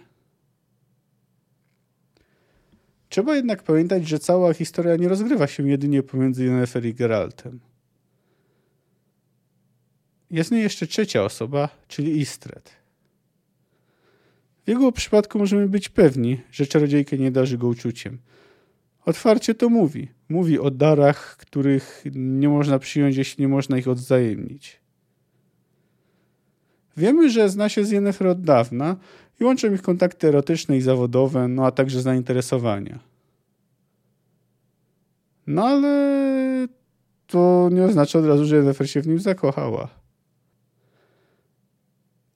Trzeba 3.10 3.36
jednak 3.36 3.64
pamiętać, 3.64 4.08
że 4.08 4.20
cała 4.20 4.54
historia 4.54 4.96
nie 4.96 5.08
rozgrywa 5.08 5.48
się 5.48 5.70
jedynie 5.70 6.04
pomiędzy 6.04 6.46
Yennefer 6.46 6.86
i 6.86 6.94
Geraltem. 6.94 7.60
Jest 10.32 10.52
nie 10.52 10.60
jeszcze 10.60 10.88
trzecia 10.88 11.24
osoba, 11.24 11.70
czyli 11.88 12.20
Istred. 12.20 12.72
W 14.66 14.70
jego 14.70 14.92
przypadku 14.92 15.40
możemy 15.40 15.70
być 15.70 15.90
pewni, 15.90 16.42
że 16.52 16.66
czarodziejka 16.66 17.16
nie 17.16 17.32
darzy 17.32 17.58
go 17.58 17.68
uczuciem. 17.68 18.18
Otwarcie 19.06 19.56
to 19.56 19.70
mówi. 19.70 20.08
Mówi 20.30 20.60
o 20.60 20.72
darach, 20.72 21.38
których 21.38 22.04
nie 22.16 22.50
można 22.50 22.80
przyjąć, 22.80 23.18
jeśli 23.18 23.42
nie 23.42 23.48
można 23.48 23.78
ich 23.78 23.88
odwzajemnić. 23.88 24.82
Wiemy, 26.98 27.30
że 27.30 27.50
zna 27.50 27.70
się 27.70 27.86
z 27.86 27.92
Yennefer 27.92 28.28
od 28.28 28.42
dawna 28.42 28.98
i 29.40 29.44
łączą 29.44 29.74
ich 29.74 29.82
kontakty 29.82 30.28
erotyczne 30.28 30.78
i 30.78 30.82
zawodowe, 30.82 31.48
no 31.48 31.66
a 31.66 31.72
także 31.72 32.02
zainteresowania. 32.02 33.00
No 35.48 35.66
ale 35.66 36.68
to 37.28 37.70
nie 37.72 37.84
oznacza 37.84 38.20
od 38.20 38.26
razu, 38.26 38.46
że 38.46 38.56
Yennefer 38.56 38.90
się 38.90 39.02
w 39.02 39.08
nim 39.08 39.20
zakochała. 39.20 39.90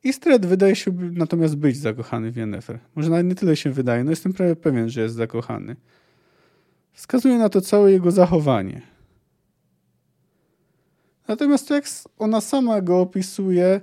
Istred 0.03 0.45
wydaje 0.45 0.75
się 0.75 0.91
natomiast 1.11 1.55
być 1.55 1.77
zakochany 1.77 2.31
w 2.31 2.37
Yennefer. 2.37 2.79
Może 2.95 3.09
nawet 3.09 3.27
nie 3.27 3.35
tyle 3.35 3.55
się 3.55 3.71
wydaje, 3.71 4.03
no 4.03 4.09
jestem 4.09 4.33
prawie 4.33 4.55
pewien, 4.55 4.89
że 4.89 5.01
jest 5.01 5.15
zakochany. 5.15 5.75
Wskazuje 6.99 7.37
na 7.37 7.49
to 7.49 7.61
całe 7.61 7.91
jego 7.91 8.11
zachowanie. 8.11 8.81
Natomiast 11.27 11.67
to, 11.67 11.73
jak 11.73 11.85
ona 12.17 12.41
sama 12.41 12.81
go 12.81 13.01
opisuje, 13.01 13.81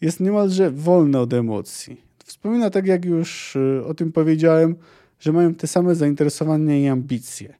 jest 0.00 0.20
niemalże 0.20 0.70
wolne 0.70 1.20
od 1.20 1.32
emocji. 1.32 2.00
Wspomina, 2.24 2.70
tak 2.70 2.86
jak 2.86 3.04
już 3.04 3.56
y, 3.56 3.82
o 3.86 3.94
tym 3.94 4.12
powiedziałem, 4.12 4.76
że 5.20 5.32
mają 5.32 5.54
te 5.54 5.66
same 5.66 5.94
zainteresowania 5.94 6.78
i 6.78 6.86
ambicje. 6.86 7.54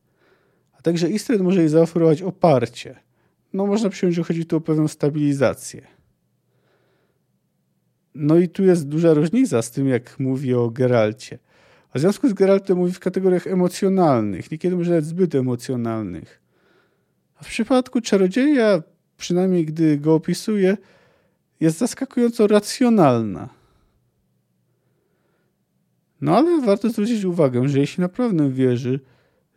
A 0.72 0.82
także 0.82 1.10
Istred 1.10 1.40
może 1.40 1.60
jej 1.60 1.68
zaoferować 1.68 2.22
oparcie. 2.22 2.96
No 3.52 3.66
można 3.66 3.88
przyjąć, 3.88 4.16
że 4.16 4.22
chodzi 4.22 4.46
tu 4.46 4.56
o 4.56 4.60
pewną 4.60 4.88
stabilizację. 4.88 5.86
No 8.14 8.38
i 8.38 8.48
tu 8.48 8.64
jest 8.64 8.88
duża 8.88 9.14
różnica 9.14 9.62
z 9.62 9.70
tym, 9.70 9.88
jak 9.88 10.18
mówi 10.18 10.54
o 10.54 10.70
Geralcie. 10.70 11.38
W 11.94 11.98
związku 11.98 12.28
z 12.28 12.32
Geraltem 12.32 12.78
mówi 12.78 12.92
w 12.92 13.00
kategoriach 13.00 13.46
emocjonalnych, 13.46 14.50
niekiedy 14.50 14.76
może 14.76 14.90
nawet 14.90 15.04
zbyt 15.04 15.34
emocjonalnych. 15.34 16.40
A 17.36 17.44
w 17.44 17.48
przypadku 17.48 18.00
czarodzieja, 18.00 18.82
przynajmniej 19.16 19.66
gdy 19.66 19.98
go 19.98 20.14
opisuje, 20.14 20.76
jest 21.60 21.78
zaskakująco 21.78 22.46
racjonalna. 22.46 23.48
No 26.20 26.36
ale 26.36 26.60
warto 26.60 26.90
zwrócić 26.90 27.24
uwagę, 27.24 27.68
że 27.68 27.78
jeśli 27.78 28.00
naprawdę 28.00 28.50
wierzy, 28.50 29.00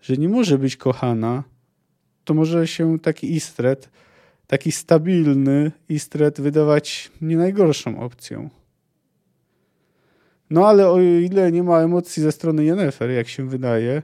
że 0.02 0.18
nie 0.18 0.30
może 0.30 0.58
być 0.58 0.78
kochana, 0.78 1.44
to 2.24 2.34
może 2.34 2.68
się 2.68 3.00
taki 3.00 3.34
istret 3.34 3.90
taki 4.48 4.72
stabilny 4.72 5.72
Istret 5.90 6.42
wydawać 6.42 7.12
nie 7.22 7.38
najgorszą 7.38 8.00
opcją. 8.00 8.50
No 10.54 10.68
ale 10.68 10.90
o 10.90 11.02
ile 11.02 11.52
nie 11.52 11.64
ma 11.64 11.80
emocji 11.80 12.24
ze 12.24 12.32
strony 12.32 12.64
Yennefer, 12.64 13.10
jak 13.10 13.28
się 13.28 13.50
wydaje, 13.50 14.02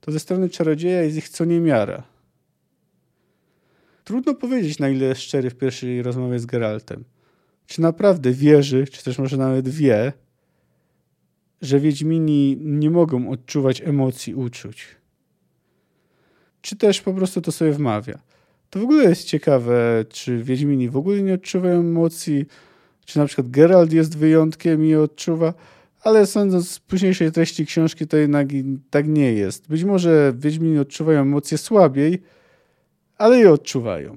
to 0.00 0.12
ze 0.12 0.20
strony 0.20 0.48
czarodzieja 0.48 1.02
jest 1.02 1.16
ich 1.16 1.28
co 1.28 1.44
niemiara. 1.44 2.02
Trudno 4.04 4.34
powiedzieć, 4.34 4.78
na 4.78 4.88
ile 4.88 5.06
jest 5.06 5.20
szczery 5.20 5.50
w 5.50 5.54
pierwszej 5.54 6.02
rozmowie 6.02 6.38
z 6.38 6.46
Geraltem. 6.46 7.04
Czy 7.66 7.80
naprawdę 7.80 8.32
wierzy, 8.32 8.84
czy 8.86 9.04
też 9.04 9.18
może 9.18 9.36
nawet 9.36 9.68
wie, 9.68 10.12
że 11.62 11.80
Wiedźmini 11.80 12.56
nie 12.60 12.90
mogą 12.90 13.30
odczuwać 13.30 13.80
emocji, 13.80 14.34
uczuć. 14.34 14.86
Czy 16.60 16.76
też 16.76 17.00
po 17.00 17.14
prostu 17.14 17.40
to 17.40 17.52
sobie 17.52 17.72
wmawia. 17.72 18.18
To 18.70 18.80
w 18.80 18.82
ogóle 18.82 19.04
jest 19.04 19.24
ciekawe, 19.24 20.04
czy 20.08 20.42
Wiedźmini 20.42 20.88
w 20.88 20.96
ogóle 20.96 21.22
nie 21.22 21.34
odczuwają 21.34 21.80
emocji, 21.80 22.46
czy 23.04 23.18
na 23.18 23.26
przykład 23.26 23.50
Geralt 23.50 23.92
jest 23.92 24.18
wyjątkiem 24.18 24.84
i 24.84 24.94
odczuwa, 24.94 25.54
ale 26.02 26.26
sądząc 26.26 26.70
z 26.70 26.78
późniejszej 26.78 27.32
treści 27.32 27.66
książki, 27.66 28.06
to 28.06 28.16
jednak 28.16 28.48
tak 28.90 29.08
nie 29.08 29.32
jest. 29.32 29.68
Być 29.68 29.84
może 29.84 30.32
Wiedźmini 30.36 30.78
odczuwają 30.78 31.20
emocje 31.20 31.58
słabiej, 31.58 32.22
ale 33.18 33.38
je 33.38 33.52
odczuwają. 33.52 34.16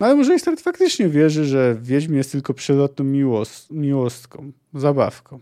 No 0.00 0.06
ale 0.06 0.14
może 0.14 0.34
Istrat 0.34 0.60
faktycznie 0.60 1.08
wierzy, 1.08 1.44
że 1.44 1.76
Wiedźmin 1.82 2.16
jest 2.16 2.32
tylko 2.32 2.54
przelotną 2.54 3.04
miłos 3.04 3.70
miłostką, 3.70 4.52
zabawką. 4.74 5.40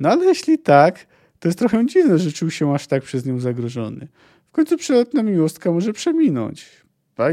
No 0.00 0.08
ale 0.10 0.24
jeśli 0.24 0.58
tak, 0.58 1.06
to 1.38 1.48
jest 1.48 1.58
trochę 1.58 1.86
dziwne, 1.86 2.18
że 2.18 2.32
czuł 2.32 2.50
się 2.50 2.74
aż 2.74 2.86
tak 2.86 3.02
przez 3.02 3.26
nią 3.26 3.40
zagrożony. 3.40 4.08
W 4.48 4.52
końcu 4.52 4.76
przelotna 4.76 5.22
miłostka 5.22 5.72
może 5.72 5.92
przeminąć. 5.92 6.87
A 7.18 7.28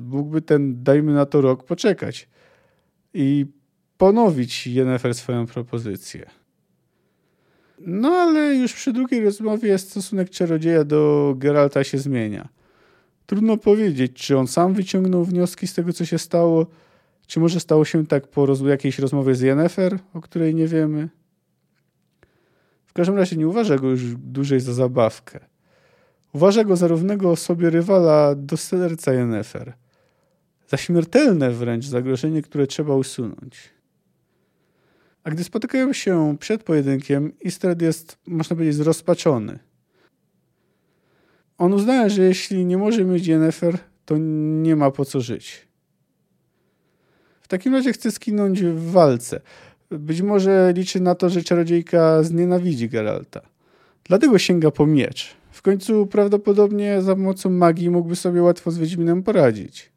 mógłby 0.00 0.42
ten, 0.42 0.82
dajmy 0.82 1.12
na 1.12 1.26
to 1.26 1.40
rok, 1.40 1.64
poczekać 1.64 2.28
i 3.14 3.46
ponowić 3.98 4.66
Yennefer 4.66 5.14
swoją 5.14 5.46
propozycję. 5.46 6.30
No 7.80 8.08
ale 8.08 8.54
już 8.54 8.72
przy 8.72 8.92
drugiej 8.92 9.24
rozmowie 9.24 9.78
stosunek 9.78 10.30
czarodzieja 10.30 10.84
do 10.84 11.34
Geralta 11.38 11.84
się 11.84 11.98
zmienia. 11.98 12.48
Trudno 13.26 13.56
powiedzieć, 13.56 14.12
czy 14.12 14.38
on 14.38 14.46
sam 14.46 14.74
wyciągnął 14.74 15.24
wnioski 15.24 15.66
z 15.66 15.74
tego, 15.74 15.92
co 15.92 16.04
się 16.04 16.18
stało, 16.18 16.66
czy 17.26 17.40
może 17.40 17.60
stało 17.60 17.84
się 17.84 18.06
tak 18.06 18.28
po 18.28 18.46
roz 18.46 18.60
jakiejś 18.60 18.98
rozmowie 18.98 19.34
z 19.34 19.40
Yennefer, 19.40 19.98
o 20.14 20.20
której 20.20 20.54
nie 20.54 20.66
wiemy. 20.66 21.08
W 22.86 22.92
każdym 22.92 23.16
razie 23.16 23.36
nie 23.36 23.48
uważa 23.48 23.78
go 23.78 23.90
już 23.90 24.16
dłużej 24.16 24.60
za 24.60 24.74
zabawkę. 24.74 25.49
Uważa 26.32 26.64
go 26.64 26.76
za 26.76 26.88
równego 26.88 27.36
sobie 27.36 27.70
rywala 27.70 28.34
do 28.34 28.56
serca 28.56 29.12
Yennefer. 29.12 29.72
Za 30.68 30.76
śmiertelne 30.76 31.50
wręcz 31.50 31.84
zagrożenie, 31.84 32.42
które 32.42 32.66
trzeba 32.66 32.94
usunąć. 32.94 33.70
A 35.24 35.30
gdy 35.30 35.44
spotykają 35.44 35.92
się 35.92 36.36
przed 36.40 36.62
pojedynkiem, 36.62 37.32
Istred 37.40 37.82
jest, 37.82 38.18
można 38.26 38.56
powiedzieć, 38.56 38.74
zrozpaczony. 38.74 39.58
On 41.58 41.74
uznaje, 41.74 42.10
że 42.10 42.22
jeśli 42.22 42.66
nie 42.66 42.78
może 42.78 43.04
mieć 43.04 43.26
Yennefer, 43.26 43.78
to 44.04 44.14
nie 44.62 44.76
ma 44.76 44.90
po 44.90 45.04
co 45.04 45.20
żyć. 45.20 45.68
W 47.40 47.48
takim 47.48 47.74
razie 47.74 47.92
chce 47.92 48.10
skinąć 48.10 48.62
w 48.62 48.90
walce. 48.90 49.40
Być 49.90 50.22
może 50.22 50.72
liczy 50.76 51.00
na 51.00 51.14
to, 51.14 51.30
że 51.30 51.42
czarodziejka 51.42 52.22
znienawidzi 52.22 52.88
Geralta. 52.88 53.40
Dlatego 54.04 54.38
sięga 54.38 54.70
po 54.70 54.86
miecz. 54.86 55.39
W 55.60 55.62
końcu 55.62 56.06
prawdopodobnie 56.06 57.02
za 57.02 57.14
pomocą 57.14 57.50
magii 57.50 57.90
mógłby 57.90 58.16
sobie 58.16 58.42
łatwo 58.42 58.70
z 58.70 58.78
Wiedźminem 58.78 59.22
poradzić. 59.22 59.92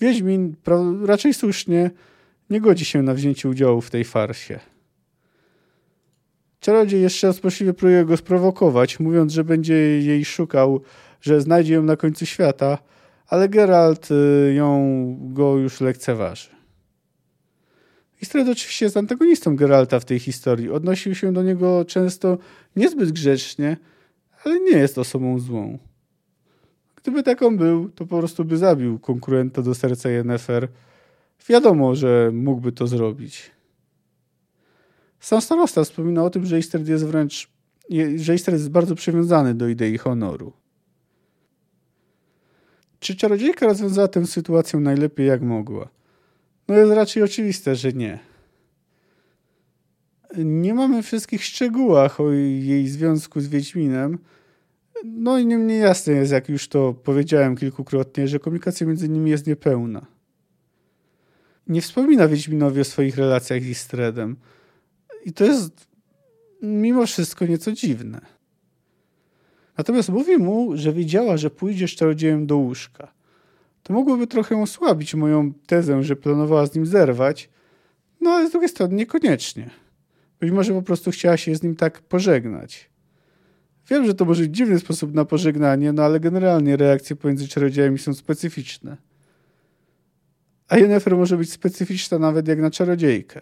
Wiedźmin 0.00 0.54
raczej 1.04 1.34
słusznie 1.34 1.90
nie 2.50 2.60
godzi 2.60 2.84
się 2.84 3.02
na 3.02 3.14
wzięcie 3.14 3.48
udziału 3.48 3.80
w 3.80 3.90
tej 3.90 4.04
farsie. 4.04 4.60
Czarodziej 6.60 7.02
jeszcze 7.02 7.26
raz 7.26 7.40
poszliwie 7.40 7.74
próbuje 7.74 8.04
go 8.04 8.16
sprowokować, 8.16 9.00
mówiąc, 9.00 9.32
że 9.32 9.44
będzie 9.44 9.74
jej 10.00 10.24
szukał, 10.24 10.80
że 11.20 11.40
znajdzie 11.40 11.74
ją 11.74 11.82
na 11.82 11.96
końcu 11.96 12.26
świata, 12.26 12.78
ale 13.26 13.48
Geralt 13.48 14.08
y, 14.10 14.54
ją 14.54 15.16
go 15.20 15.56
już 15.56 15.80
lekceważy. 15.80 16.57
Istred 18.22 18.48
oczywiście 18.48 18.86
jest 18.86 18.96
antagonistą 18.96 19.56
Geralta 19.56 20.00
w 20.00 20.04
tej 20.04 20.18
historii. 20.18 20.70
Odnosił 20.70 21.14
się 21.14 21.32
do 21.32 21.42
niego 21.42 21.84
często 21.84 22.38
niezbyt 22.76 23.12
grzecznie, 23.12 23.76
ale 24.44 24.60
nie 24.60 24.78
jest 24.78 24.98
osobą 24.98 25.38
złą. 25.38 25.78
Gdyby 26.96 27.22
taką 27.22 27.56
był, 27.56 27.88
to 27.88 28.06
po 28.06 28.18
prostu 28.18 28.44
by 28.44 28.56
zabił 28.56 28.98
konkurenta 28.98 29.62
do 29.62 29.74
serca 29.74 30.10
Yennefer. 30.10 30.68
Wiadomo, 31.48 31.94
że 31.94 32.30
mógłby 32.32 32.72
to 32.72 32.86
zrobić. 32.86 33.50
Sam 35.20 35.40
starosta 35.40 35.84
wspomina 35.84 36.24
o 36.24 36.30
tym, 36.30 36.46
że 36.46 36.58
Istred 36.58 36.88
jest 36.88 37.06
wręcz, 37.06 37.48
że 38.16 38.34
Istred 38.34 38.54
jest 38.54 38.70
bardzo 38.70 38.94
przywiązany 38.94 39.54
do 39.54 39.68
idei 39.68 39.98
honoru. 39.98 40.52
Czy 43.00 43.16
czarodziejka 43.16 43.66
rozwiązała 43.66 44.08
tę 44.08 44.26
sytuację 44.26 44.80
najlepiej 44.80 45.26
jak 45.26 45.42
mogła? 45.42 45.88
No 46.68 46.74
jest 46.74 46.92
raczej 46.92 47.22
oczywiste, 47.22 47.76
że 47.76 47.92
nie. 47.92 48.18
Nie 50.36 50.74
mamy 50.74 51.02
wszystkich 51.02 51.44
szczegółach 51.44 52.20
o 52.20 52.32
jej 52.32 52.88
związku 52.88 53.40
z 53.40 53.48
Wiedźminem. 53.48 54.18
No 55.04 55.38
i 55.38 55.46
niemniej 55.46 55.80
jasne 55.80 56.12
jest, 56.12 56.32
jak 56.32 56.48
już 56.48 56.68
to 56.68 56.94
powiedziałem 56.94 57.56
kilkukrotnie, 57.56 58.28
że 58.28 58.38
komunikacja 58.38 58.86
między 58.86 59.08
nimi 59.08 59.30
jest 59.30 59.46
niepełna. 59.46 60.06
Nie 61.66 61.82
wspomina 61.82 62.28
Wiedźminowi 62.28 62.80
o 62.80 62.84
swoich 62.84 63.16
relacjach 63.16 63.62
z 63.62 63.66
Istredem. 63.66 64.36
I 65.24 65.32
to 65.32 65.44
jest 65.44 65.88
mimo 66.62 67.06
wszystko 67.06 67.46
nieco 67.46 67.72
dziwne. 67.72 68.20
Natomiast 69.78 70.08
mówi 70.08 70.36
mu, 70.36 70.76
że 70.76 70.92
wiedziała, 70.92 71.36
że 71.36 71.50
pójdzie 71.50 71.88
z 71.88 71.90
czarodziejem 71.90 72.46
do 72.46 72.56
łóżka 72.56 73.17
to 73.82 73.92
mogłoby 73.94 74.26
trochę 74.26 74.62
osłabić 74.62 75.14
moją 75.14 75.52
tezę, 75.66 76.02
że 76.02 76.16
planowała 76.16 76.66
z 76.66 76.74
nim 76.74 76.86
zerwać, 76.86 77.50
no 78.20 78.30
ale 78.30 78.48
z 78.48 78.50
drugiej 78.50 78.68
strony 78.68 78.94
niekoniecznie. 78.94 79.70
Być 80.40 80.50
może 80.50 80.72
po 80.72 80.82
prostu 80.82 81.10
chciała 81.10 81.36
się 81.36 81.56
z 81.56 81.62
nim 81.62 81.76
tak 81.76 82.00
pożegnać. 82.00 82.90
Wiem, 83.90 84.06
że 84.06 84.14
to 84.14 84.24
może 84.24 84.42
być 84.42 84.56
dziwny 84.56 84.78
sposób 84.78 85.14
na 85.14 85.24
pożegnanie, 85.24 85.92
no 85.92 86.02
ale 86.02 86.20
generalnie 86.20 86.76
reakcje 86.76 87.16
pomiędzy 87.16 87.48
czarodziejami 87.48 87.98
są 87.98 88.14
specyficzne. 88.14 88.96
A 90.68 90.78
Yennefer 90.78 91.16
może 91.16 91.36
być 91.36 91.52
specyficzna 91.52 92.18
nawet 92.18 92.48
jak 92.48 92.60
na 92.60 92.70
czarodziejkę. 92.70 93.40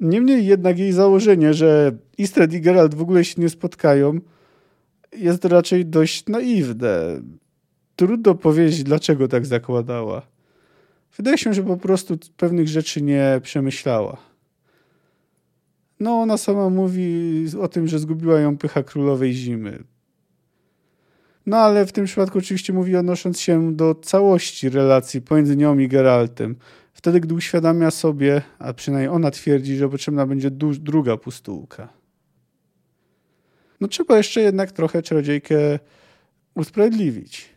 Niemniej 0.00 0.46
jednak 0.46 0.78
jej 0.78 0.92
założenie, 0.92 1.54
że 1.54 1.96
Istred 2.18 2.52
i 2.52 2.60
Geralt 2.60 2.94
w 2.94 3.02
ogóle 3.02 3.24
się 3.24 3.42
nie 3.42 3.48
spotkają, 3.48 4.20
jest 5.16 5.44
raczej 5.44 5.86
dość 5.86 6.26
naiwne 6.26 7.20
trudno 7.96 8.34
powiedzieć, 8.34 8.82
dlaczego 8.82 9.28
tak 9.28 9.46
zakładała. 9.46 10.22
Wydaje 11.16 11.38
się, 11.38 11.54
że 11.54 11.62
po 11.62 11.76
prostu 11.76 12.18
pewnych 12.36 12.68
rzeczy 12.68 13.02
nie 13.02 13.40
przemyślała. 13.42 14.16
No, 16.00 16.20
ona 16.20 16.36
sama 16.36 16.70
mówi 16.70 17.44
o 17.60 17.68
tym, 17.68 17.88
że 17.88 17.98
zgubiła 17.98 18.40
ją 18.40 18.58
pycha 18.58 18.82
królowej 18.82 19.32
zimy. 19.32 19.84
No, 21.46 21.56
ale 21.56 21.86
w 21.86 21.92
tym 21.92 22.04
przypadku 22.04 22.38
oczywiście 22.38 22.72
mówi 22.72 22.96
odnosząc 22.96 23.40
się 23.40 23.76
do 23.76 23.94
całości 23.94 24.68
relacji 24.68 25.22
pomiędzy 25.22 25.56
nią 25.56 25.78
i 25.78 25.88
Geraltem. 25.88 26.56
Wtedy, 26.92 27.20
gdy 27.20 27.34
uświadamia 27.34 27.90
sobie, 27.90 28.42
a 28.58 28.72
przynajmniej 28.72 29.08
ona 29.08 29.30
twierdzi, 29.30 29.76
że 29.76 29.88
potrzebna 29.88 30.26
będzie 30.26 30.50
druga 30.50 31.16
pustułka. 31.16 31.88
No, 33.80 33.88
trzeba 33.88 34.16
jeszcze 34.16 34.40
jednak 34.40 34.72
trochę 34.72 35.02
czarodziejkę 35.02 35.78
usprawiedliwić 36.54 37.55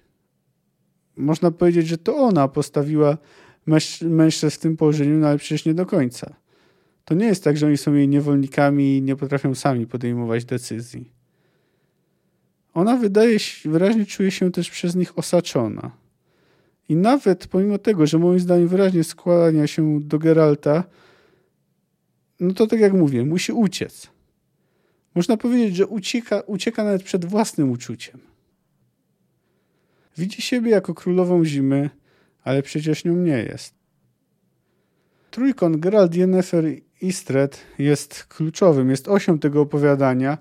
można 1.19 1.51
powiedzieć, 1.51 1.88
że 1.88 1.97
to 1.97 2.15
ona 2.17 2.47
postawiła 2.47 3.17
mężczyzn 4.01 4.55
w 4.55 4.60
tym 4.60 4.77
położeniu, 4.77 5.17
no 5.17 5.27
ale 5.27 5.38
przecież 5.38 5.65
nie 5.65 5.73
do 5.73 5.86
końca. 5.86 6.36
To 7.05 7.15
nie 7.15 7.25
jest 7.25 7.43
tak, 7.43 7.58
że 7.58 7.67
oni 7.67 7.77
są 7.77 7.93
jej 7.93 8.08
niewolnikami 8.08 8.97
i 8.97 9.01
nie 9.01 9.15
potrafią 9.15 9.55
sami 9.55 9.88
podejmować 9.88 10.45
decyzji. 10.45 11.12
Ona 12.73 12.97
wydaje 12.97 13.39
się, 13.39 13.69
wyraźnie 13.69 14.05
czuje 14.05 14.32
się 14.32 14.51
też 14.51 14.69
przez 14.69 14.95
nich 14.95 15.17
osaczona. 15.19 15.91
I 16.89 16.95
nawet 16.95 17.47
pomimo 17.47 17.77
tego, 17.77 18.08
że 18.08 18.19
moim 18.19 18.39
zdaniem 18.39 18.67
wyraźnie 18.67 19.03
skłania 19.03 19.67
się 19.67 19.99
do 19.99 20.19
Geralta, 20.19 20.84
no 22.39 22.53
to 22.53 22.67
tak 22.67 22.79
jak 22.79 22.93
mówię, 22.93 23.25
musi 23.25 23.51
uciec. 23.51 24.08
Można 25.15 25.38
powiedzieć, 25.38 25.75
że 25.75 25.88
ucieka, 25.88 26.41
ucieka 26.41 26.84
nawet 26.84 27.03
przed 27.03 27.25
własnym 27.25 27.71
uczuciem. 27.71 28.29
Widzi 30.19 30.41
siebie 30.41 30.71
jako 30.71 30.93
królową 30.93 31.45
zimy, 31.45 31.89
ale 32.43 32.63
przecież 32.63 33.05
nią 33.05 33.15
nie 33.15 33.38
jest. 33.38 33.73
Trójkąt 35.32 35.77
Geralt, 35.77 36.15
Yennefer 36.15 36.65
Istred 37.01 37.62
jest 37.77 38.23
kluczowym, 38.23 38.89
jest 38.89 39.08
osią 39.08 39.39
tego 39.39 39.62
opowiadania, 39.62 40.38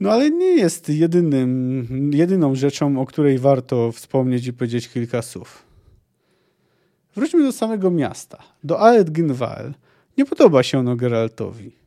no 0.00 0.12
ale 0.12 0.30
nie 0.30 0.56
jest 0.56 0.88
jedynym, 0.88 2.10
jedyną 2.14 2.54
rzeczą, 2.54 3.00
o 3.00 3.06
której 3.06 3.38
warto 3.38 3.92
wspomnieć 3.92 4.46
i 4.46 4.52
powiedzieć 4.52 4.88
kilka 4.88 5.22
słów. 5.22 5.62
Wróćmy 7.14 7.42
do 7.42 7.52
samego 7.52 7.90
miasta, 7.90 8.38
do 8.64 8.80
Aed 8.80 9.10
Gynwael. 9.10 9.74
Nie 10.18 10.24
podoba 10.24 10.62
się 10.62 10.78
ono 10.78 10.96
Geraltowi. 10.96 11.81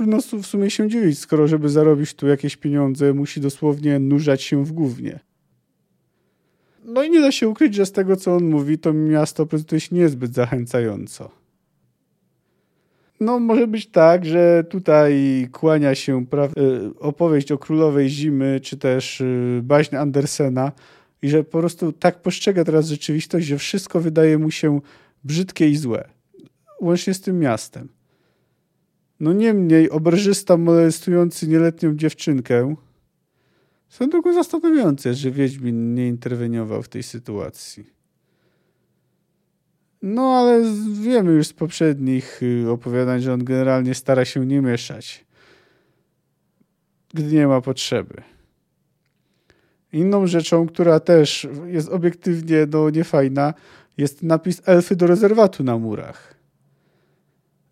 Trudno 0.00 0.42
w 0.42 0.46
sumie 0.46 0.70
się 0.70 0.88
dziwić, 0.88 1.18
skoro 1.18 1.48
żeby 1.48 1.68
zarobić 1.68 2.14
tu 2.14 2.28
jakieś 2.28 2.56
pieniądze, 2.56 3.12
musi 3.12 3.40
dosłownie 3.40 3.98
nurzać 3.98 4.42
się 4.42 4.64
w 4.64 4.72
gównie. 4.72 5.20
No 6.84 7.02
i 7.02 7.10
nie 7.10 7.20
da 7.20 7.32
się 7.32 7.48
ukryć, 7.48 7.74
że 7.74 7.86
z 7.86 7.92
tego, 7.92 8.16
co 8.16 8.36
on 8.36 8.44
mówi, 8.44 8.78
to 8.78 8.92
miasto 8.92 9.46
prezentuje 9.46 9.80
się 9.80 9.96
niezbyt 9.96 10.34
zachęcająco. 10.34 11.30
No, 13.20 13.38
może 13.38 13.66
być 13.66 13.86
tak, 13.86 14.24
że 14.24 14.64
tutaj 14.70 15.48
kłania 15.52 15.94
się 15.94 16.26
y, 16.58 16.98
opowieść 16.98 17.52
o 17.52 17.58
królowej 17.58 18.08
zimy, 18.08 18.60
czy 18.62 18.76
też 18.76 19.20
y, 19.20 19.60
baśń 19.62 19.96
Andersena, 19.96 20.72
i 21.22 21.28
że 21.28 21.44
po 21.44 21.58
prostu 21.58 21.92
tak 21.92 22.22
postrzega 22.22 22.64
teraz 22.64 22.86
rzeczywistość, 22.86 23.46
że 23.46 23.58
wszystko 23.58 24.00
wydaje 24.00 24.38
mu 24.38 24.50
się 24.50 24.80
brzydkie 25.24 25.68
i 25.68 25.76
złe. 25.76 26.08
Łącznie 26.80 27.14
z 27.14 27.20
tym 27.20 27.38
miastem. 27.38 27.99
No 29.20 29.32
niemniej 29.32 29.90
oberżysta 29.90 30.56
molestujący 30.56 31.48
nieletnią 31.48 31.96
dziewczynkę 31.96 32.74
są 33.88 34.08
tylko 34.08 34.32
zastanawiające, 34.32 35.14
że 35.14 35.30
Wiedźmin 35.30 35.94
nie 35.94 36.08
interweniował 36.08 36.82
w 36.82 36.88
tej 36.88 37.02
sytuacji. 37.02 38.00
No 40.02 40.22
ale 40.22 40.62
wiemy 41.02 41.32
już 41.32 41.46
z 41.46 41.52
poprzednich 41.52 42.42
y, 42.42 42.70
opowiadań, 42.70 43.20
że 43.20 43.32
on 43.32 43.44
generalnie 43.44 43.94
stara 43.94 44.24
się 44.24 44.46
nie 44.46 44.60
mieszać, 44.60 45.24
gdy 47.14 47.22
nie 47.22 47.46
ma 47.46 47.60
potrzeby. 47.60 48.22
Inną 49.92 50.26
rzeczą, 50.26 50.66
która 50.66 51.00
też 51.00 51.48
jest 51.66 51.88
obiektywnie 51.88 52.66
no, 52.72 52.90
niefajna, 52.90 53.54
jest 53.98 54.22
napis 54.22 54.62
elfy 54.66 54.96
do 54.96 55.06
rezerwatu 55.06 55.64
na 55.64 55.78
murach. 55.78 56.39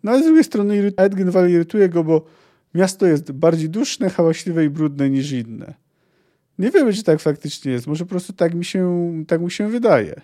No 0.03 0.11
ale 0.11 0.21
z 0.21 0.25
drugiej 0.25 0.43
strony 0.43 0.91
Edgenwall 0.97 1.49
irytuje 1.49 1.89
go, 1.89 2.03
bo 2.03 2.25
miasto 2.73 3.05
jest 3.05 3.31
bardziej 3.31 3.69
duszne, 3.69 4.09
hałaśliwe 4.09 4.65
i 4.65 4.69
brudne 4.69 5.09
niż 5.09 5.31
inne. 5.31 5.73
Nie 6.59 6.71
wiemy, 6.71 6.93
czy 6.93 7.03
tak 7.03 7.19
faktycznie 7.19 7.71
jest. 7.71 7.87
Może 7.87 8.05
po 8.05 8.09
prostu 8.09 8.33
tak 8.33 8.53
mi 8.53 8.65
się, 8.65 9.13
tak 9.27 9.41
mu 9.41 9.49
się 9.49 9.69
wydaje. 9.69 10.21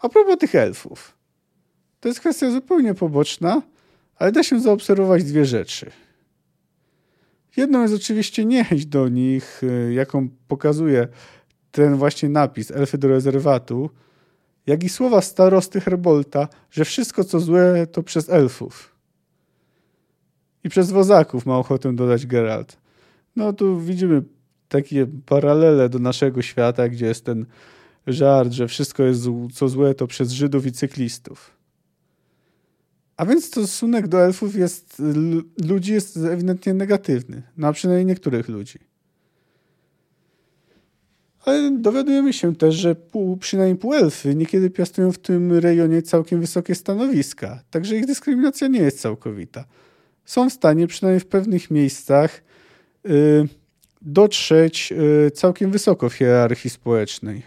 A 0.00 0.08
propos 0.08 0.38
tych 0.38 0.54
elfów. 0.54 1.16
To 2.00 2.08
jest 2.08 2.20
kwestia 2.20 2.50
zupełnie 2.50 2.94
poboczna, 2.94 3.62
ale 4.16 4.32
da 4.32 4.42
się 4.42 4.60
zaobserwować 4.60 5.24
dwie 5.24 5.44
rzeczy. 5.44 5.90
Jedną 7.56 7.82
jest 7.82 7.94
oczywiście 7.94 8.44
niechęć 8.44 8.86
do 8.86 9.08
nich, 9.08 9.62
y, 9.62 9.92
jaką 9.94 10.28
pokazuje 10.48 11.08
ten 11.70 11.96
właśnie 11.96 12.28
napis 12.28 12.70
Elfy 12.70 12.98
do 12.98 13.08
rezerwatu, 13.08 13.90
jak 14.66 14.84
i 14.84 14.88
słowa 14.88 15.20
starosty 15.20 15.80
Herbolta, 15.80 16.48
że 16.70 16.84
wszystko 16.84 17.24
co 17.24 17.40
złe 17.40 17.86
to 17.86 18.02
przez 18.02 18.30
elfów. 18.30 18.94
I 20.64 20.68
przez 20.68 20.90
wozaków 20.90 21.46
ma 21.46 21.58
ochotę 21.58 21.92
dodać 21.92 22.26
Geralt. 22.26 22.76
No 23.36 23.52
tu 23.52 23.80
widzimy 23.80 24.22
takie 24.68 25.06
paralele 25.26 25.88
do 25.88 25.98
naszego 25.98 26.42
świata, 26.42 26.88
gdzie 26.88 27.06
jest 27.06 27.24
ten 27.24 27.46
żart, 28.06 28.52
że 28.52 28.68
wszystko 28.68 29.02
jest 29.02 29.22
co 29.54 29.68
złe 29.68 29.94
to 29.94 30.06
przez 30.06 30.30
Żydów 30.30 30.66
i 30.66 30.72
cyklistów. 30.72 31.50
A 33.16 33.26
więc 33.26 33.44
stosunek 33.44 34.08
do 34.08 34.20
elfów 34.20 34.54
jest, 34.56 35.02
ludzi 35.68 35.92
jest 35.92 36.16
ewidentnie 36.16 36.74
negatywny. 36.74 37.42
No 37.56 37.68
a 37.68 37.72
przynajmniej 37.72 38.06
niektórych 38.06 38.48
ludzi. 38.48 38.78
Ale 41.44 41.70
dowiadujemy 41.70 42.32
się 42.32 42.56
też, 42.56 42.74
że 42.74 42.94
pół, 42.94 43.36
przynajmniej 43.36 43.76
półelfy 43.76 44.34
niekiedy 44.34 44.70
piastują 44.70 45.12
w 45.12 45.18
tym 45.18 45.52
rejonie 45.52 46.02
całkiem 46.02 46.40
wysokie 46.40 46.74
stanowiska, 46.74 47.62
także 47.70 47.96
ich 47.96 48.06
dyskryminacja 48.06 48.68
nie 48.68 48.80
jest 48.80 49.00
całkowita. 49.00 49.64
Są 50.24 50.50
w 50.50 50.52
stanie, 50.52 50.86
przynajmniej 50.86 51.20
w 51.20 51.26
pewnych 51.26 51.70
miejscach, 51.70 52.42
yy, 53.04 53.48
dotrzeć 54.02 54.90
yy, 54.90 55.30
całkiem 55.30 55.70
wysoko 55.70 56.08
w 56.08 56.14
hierarchii 56.14 56.70
społecznej. 56.70 57.42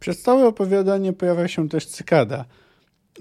Przez 0.00 0.22
całe 0.22 0.46
opowiadanie 0.46 1.12
pojawia 1.12 1.48
się 1.48 1.68
też 1.68 1.86
cykada– 1.86 2.44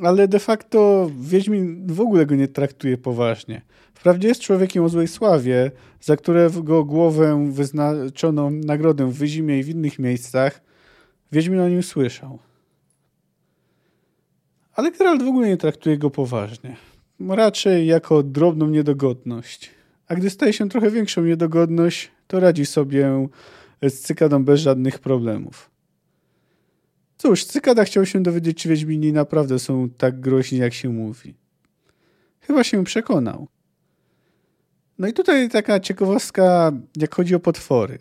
ale 0.02 0.28
de 0.28 0.40
facto 0.40 1.10
Wiedźmin 1.20 1.88
w 1.88 2.02
ogóle 2.02 2.26
go 2.26 2.36
nie 2.36 2.48
traktuje 2.48 2.98
poważnie. 2.98 3.62
Wprawdzie 3.94 4.28
jest 4.28 4.42
człowiekiem 4.42 4.84
o 4.84 4.90
złej 4.90 5.08
sławie, 5.08 5.72
za 6.02 6.18
którego 6.18 6.84
głowę 6.84 7.52
wyznaczono 7.52 8.50
nagrodę 8.50 9.06
w 9.06 9.14
Wyzimie 9.14 9.60
i 9.60 9.64
w 9.64 9.70
innych 9.70 10.00
miejscach. 10.00 10.62
Wiedźmin 11.32 11.60
o 11.60 11.70
nim 11.70 11.84
słyszał. 11.84 12.40
Ale 14.76 14.92
Geralt 14.92 15.24
w 15.24 15.28
ogóle 15.28 15.48
nie 15.48 15.58
traktuje 15.58 15.98
go 15.98 16.10
poważnie. 16.10 16.76
Raczej 17.20 17.88
jako 17.88 18.24
drobną 18.24 18.68
niedogodność. 18.68 19.72
A 20.08 20.16
gdy 20.16 20.30
staje 20.30 20.54
się 20.54 20.70
trochę 20.70 20.92
większą 20.92 21.24
niedogodność, 21.24 22.12
to 22.28 22.40
radzi 22.40 22.66
sobie 22.66 23.28
z 23.82 24.00
cykadą 24.00 24.44
bez 24.46 24.60
żadnych 24.60 25.00
problemów. 25.00 25.70
Cóż, 27.18 27.46
Cykada 27.46 27.84
chciał 27.84 28.06
się 28.06 28.24
dowiedzieć, 28.24 28.58
czy 28.58 28.70
Wiedźmini 28.70 29.14
naprawdę 29.14 29.60
są 29.60 29.90
tak 29.90 30.20
groźni, 30.20 30.58
jak 30.58 30.74
się 30.74 30.90
mówi. 30.90 31.34
Chyba 32.40 32.64
się 32.64 32.84
przekonał. 32.84 33.48
No 35.04 35.10
i 35.10 35.14
tutaj 35.14 35.50
taka 35.50 35.80
ciekawostka, 35.80 36.72
jak 36.98 37.16
chodzi 37.16 37.36
o 37.36 37.40
potwory. 37.40 37.98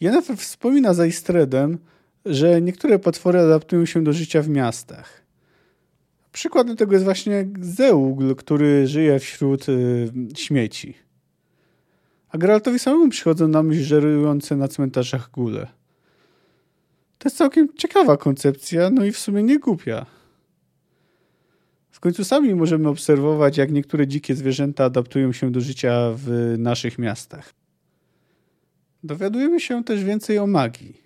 Jennifer 0.00 0.36
wspomina 0.36 0.94
za 0.94 1.06
Istredem, 1.06 1.78
że 2.24 2.60
niektóre 2.60 2.98
potwory 2.98 3.38
adaptują 3.38 3.86
się 3.86 4.04
do 4.04 4.12
życia 4.12 4.42
w 4.42 4.48
miastach. 4.48 5.22
Przykładem 6.32 6.76
tego 6.76 6.92
jest 6.92 7.04
właśnie 7.04 7.48
Zeugl, 7.60 8.34
który 8.34 8.86
żyje 8.86 9.18
wśród 9.18 9.68
y, 9.68 10.08
śmieci. 10.36 10.94
A 12.28 12.38
Geraltowi 12.38 12.78
samemu 12.78 13.08
przychodzą 13.08 13.48
na 13.48 13.62
myśl 13.62 13.82
żerujące 13.82 14.56
na 14.56 14.68
cmentarzach 14.68 15.30
góle. 15.30 15.66
To 17.18 17.28
jest 17.28 17.36
całkiem 17.36 17.68
ciekawa 17.76 18.16
koncepcja, 18.16 18.90
no 18.90 19.04
i 19.04 19.12
w 19.12 19.18
sumie 19.18 19.42
nie 19.42 19.58
głupia. 19.58 20.06
W 22.00 22.02
końcu 22.02 22.24
sami 22.24 22.54
możemy 22.54 22.88
obserwować, 22.88 23.56
jak 23.56 23.72
niektóre 23.72 24.06
dzikie 24.06 24.34
zwierzęta 24.34 24.84
adaptują 24.84 25.32
się 25.32 25.50
do 25.50 25.60
życia 25.60 26.12
w 26.16 26.54
naszych 26.58 26.98
miastach. 26.98 27.52
Dowiadujemy 29.04 29.60
się 29.60 29.84
też 29.84 30.04
więcej 30.04 30.38
o 30.38 30.46
magii. 30.46 31.00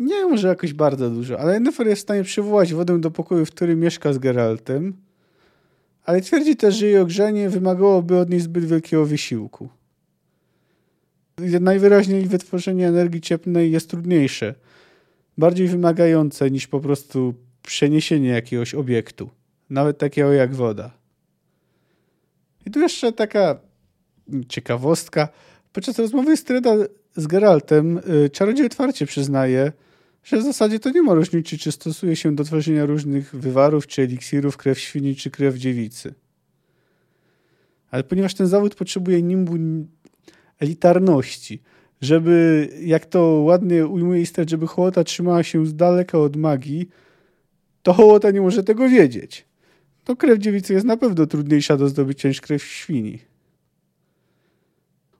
Nie 0.00 0.24
może 0.24 0.48
jakoś 0.48 0.72
bardzo 0.72 1.10
dużo, 1.10 1.40
ale 1.40 1.54
Yennefer 1.54 1.86
jest 1.86 2.00
w 2.00 2.02
stanie 2.02 2.22
przywołać 2.22 2.74
wodę 2.74 3.00
do 3.00 3.10
pokoju, 3.10 3.46
w 3.46 3.50
którym 3.50 3.80
mieszka 3.80 4.12
z 4.12 4.18
Geraltem, 4.18 4.96
ale 6.04 6.20
twierdzi 6.20 6.56
też, 6.56 6.76
że 6.76 6.86
jej 6.86 6.98
ogrzenie 6.98 7.50
wymagałoby 7.50 8.18
od 8.18 8.30
niej 8.30 8.40
zbyt 8.40 8.64
wielkiego 8.64 9.06
wysiłku 9.06 9.68
najwyraźniej 11.60 12.26
wytworzenie 12.26 12.88
energii 12.88 13.20
cieplnej 13.20 13.72
jest 13.72 13.90
trudniejsze, 13.90 14.54
bardziej 15.38 15.68
wymagające 15.68 16.50
niż 16.50 16.66
po 16.66 16.80
prostu 16.80 17.34
przeniesienie 17.62 18.28
jakiegoś 18.28 18.74
obiektu, 18.74 19.30
nawet 19.70 19.98
takiego 19.98 20.32
jak 20.32 20.54
woda. 20.54 20.90
I 22.66 22.70
tu 22.70 22.80
jeszcze 22.80 23.12
taka 23.12 23.60
ciekawostka. 24.48 25.28
Podczas 25.72 25.98
rozmowy 25.98 26.36
Stryda 26.36 26.76
z 27.16 27.26
Geraltem 27.26 27.98
y, 28.24 28.30
czarodziej 28.30 28.66
otwarcie 28.66 29.06
przyznaje, 29.06 29.72
że 30.24 30.38
w 30.38 30.42
zasadzie 30.42 30.80
to 30.80 30.90
nie 30.90 31.02
ma 31.02 31.14
różnicy, 31.14 31.58
czy 31.58 31.72
stosuje 31.72 32.16
się 32.16 32.34
do 32.34 32.44
tworzenia 32.44 32.86
różnych 32.86 33.36
wywarów, 33.36 33.86
czy 33.86 34.02
eliksirów, 34.02 34.56
krew 34.56 34.78
świni, 34.78 35.16
czy 35.16 35.30
krew 35.30 35.56
dziewicy. 35.56 36.14
Ale 37.90 38.04
ponieważ 38.04 38.34
ten 38.34 38.46
zawód 38.46 38.74
potrzebuje 38.74 39.22
nimbu 39.22 39.56
elitarności, 40.58 41.62
żeby, 42.00 42.68
jak 42.82 43.06
to 43.06 43.20
ładnie 43.22 43.86
ujmuje 43.86 44.20
Istret, 44.20 44.50
żeby 44.50 44.66
hołota 44.66 45.04
trzymała 45.04 45.42
się 45.42 45.66
z 45.66 45.76
daleka 45.76 46.18
od 46.18 46.36
magii, 46.36 46.88
to 47.90 47.94
hołota 47.94 48.30
nie 48.30 48.40
może 48.40 48.64
tego 48.64 48.88
wiedzieć. 48.88 49.44
To 50.04 50.16
krew 50.16 50.38
dziewicy 50.38 50.72
jest 50.72 50.86
na 50.86 50.96
pewno 50.96 51.26
trudniejsza 51.26 51.76
do 51.76 51.88
zdobycia 51.88 52.28
niż 52.28 52.40
krew 52.40 52.64
świni. 52.64 53.18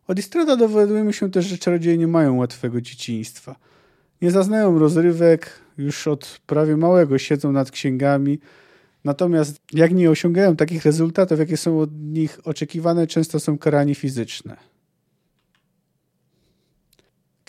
Od 0.09 0.19
Istrada 0.19 0.57
dowiadujemy 0.57 1.13
się 1.13 1.31
też, 1.31 1.47
że 1.47 1.59
czarodzieje 1.59 1.99
nie 1.99 2.07
mają 2.07 2.37
łatwego 2.37 2.81
dzieciństwa. 2.81 3.57
Nie 4.23 4.31
zaznają 4.31 4.79
rozrywek, 4.79 5.61
już 5.79 6.09
od 6.09 6.41
prawie 6.47 6.77
małego 6.77 7.19
siedzą 7.19 7.53
nad 7.53 7.71
księgami, 7.71 8.39
natomiast 9.05 9.57
jak 9.73 9.95
nie 9.95 10.11
osiągają 10.11 10.57
takich 10.57 10.85
rezultatów, 10.85 11.39
jakie 11.39 11.57
są 11.57 11.81
od 11.81 11.91
nich 11.93 12.39
oczekiwane, 12.45 13.07
często 13.07 13.41
są 13.41 13.59
karani 13.59 13.95
fizycznie 13.95 14.57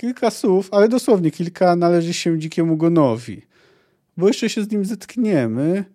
kilka 0.01 0.31
słów, 0.31 0.69
ale 0.71 0.89
dosłownie 0.89 1.31
kilka 1.31 1.75
należy 1.75 2.13
się 2.13 2.39
dzikiemu 2.39 2.77
gonowi. 2.77 3.41
Bo 4.17 4.27
jeszcze 4.27 4.49
się 4.49 4.63
z 4.63 4.71
nim 4.71 4.85
zetkniemy. 4.85 5.85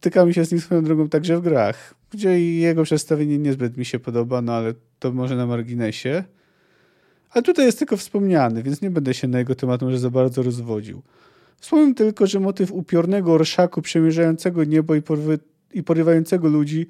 Tykamy 0.00 0.34
się 0.34 0.44
z 0.44 0.52
nim 0.52 0.60
swoją 0.60 0.84
drogą 0.84 1.08
także 1.08 1.38
w 1.38 1.40
grach, 1.40 1.94
gdzie 2.10 2.54
jego 2.54 2.82
przedstawienie 2.82 3.38
niezbyt 3.38 3.76
mi 3.76 3.84
się 3.84 3.98
podoba, 3.98 4.42
no 4.42 4.52
ale 4.52 4.74
to 4.98 5.12
może 5.12 5.36
na 5.36 5.46
marginesie. 5.46 6.24
Ale 7.30 7.42
tutaj 7.42 7.66
jest 7.66 7.78
tylko 7.78 7.96
wspomniany, 7.96 8.62
więc 8.62 8.82
nie 8.82 8.90
będę 8.90 9.14
się 9.14 9.28
na 9.28 9.38
jego 9.38 9.54
temat 9.54 9.82
może 9.82 9.98
za 9.98 10.10
bardzo 10.10 10.42
rozwodził. 10.42 11.02
Wspomnę 11.60 11.94
tylko, 11.94 12.26
że 12.26 12.40
motyw 12.40 12.72
upiornego 12.72 13.32
orszaku 13.32 13.82
przemierzającego 13.82 14.64
niebo 14.64 14.94
i, 14.94 15.02
pory 15.02 15.38
i 15.72 15.82
porywającego 15.82 16.48
ludzi 16.48 16.86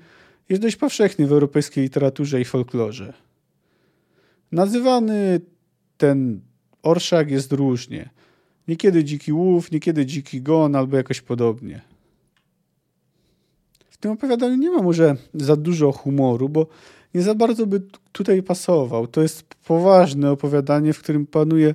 jest 0.49 0.63
dość 0.63 0.77
powszechny 0.77 1.27
w 1.27 1.33
europejskiej 1.33 1.85
literaturze 1.85 2.41
i 2.41 2.45
folklorze. 2.45 3.13
Nazywany 4.53 5.41
ten 5.97 6.41
orszak 6.83 7.31
jest 7.31 7.53
różnie. 7.53 8.11
Niekiedy 8.69 9.05
dziki 9.05 9.33
łów, 9.33 9.71
niekiedy 9.71 10.07
dziki 10.07 10.43
gon 10.43 10.77
albo 10.77 10.97
jakoś 10.97 11.21
podobnie. 11.21 11.81
W 13.91 13.97
tym 13.97 14.11
opowiadaniu 14.13 14.57
nie 14.57 14.71
ma 14.71 14.83
może 14.83 15.17
za 15.35 15.57
dużo 15.57 15.93
humoru, 15.93 16.49
bo 16.49 16.67
nie 17.15 17.23
za 17.23 17.35
bardzo 17.35 17.67
by 17.67 17.83
tutaj 18.13 18.43
pasował. 18.43 19.07
To 19.07 19.23
jest 19.23 19.43
poważne 19.55 20.31
opowiadanie, 20.31 20.93
w 20.93 20.99
którym 20.99 21.27
panuje 21.27 21.75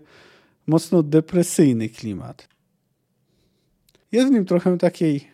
mocno 0.67 1.03
depresyjny 1.03 1.89
klimat. 1.89 2.47
Jest 4.11 4.27
w 4.27 4.31
nim 4.31 4.45
trochę 4.45 4.77
takiej 4.77 5.27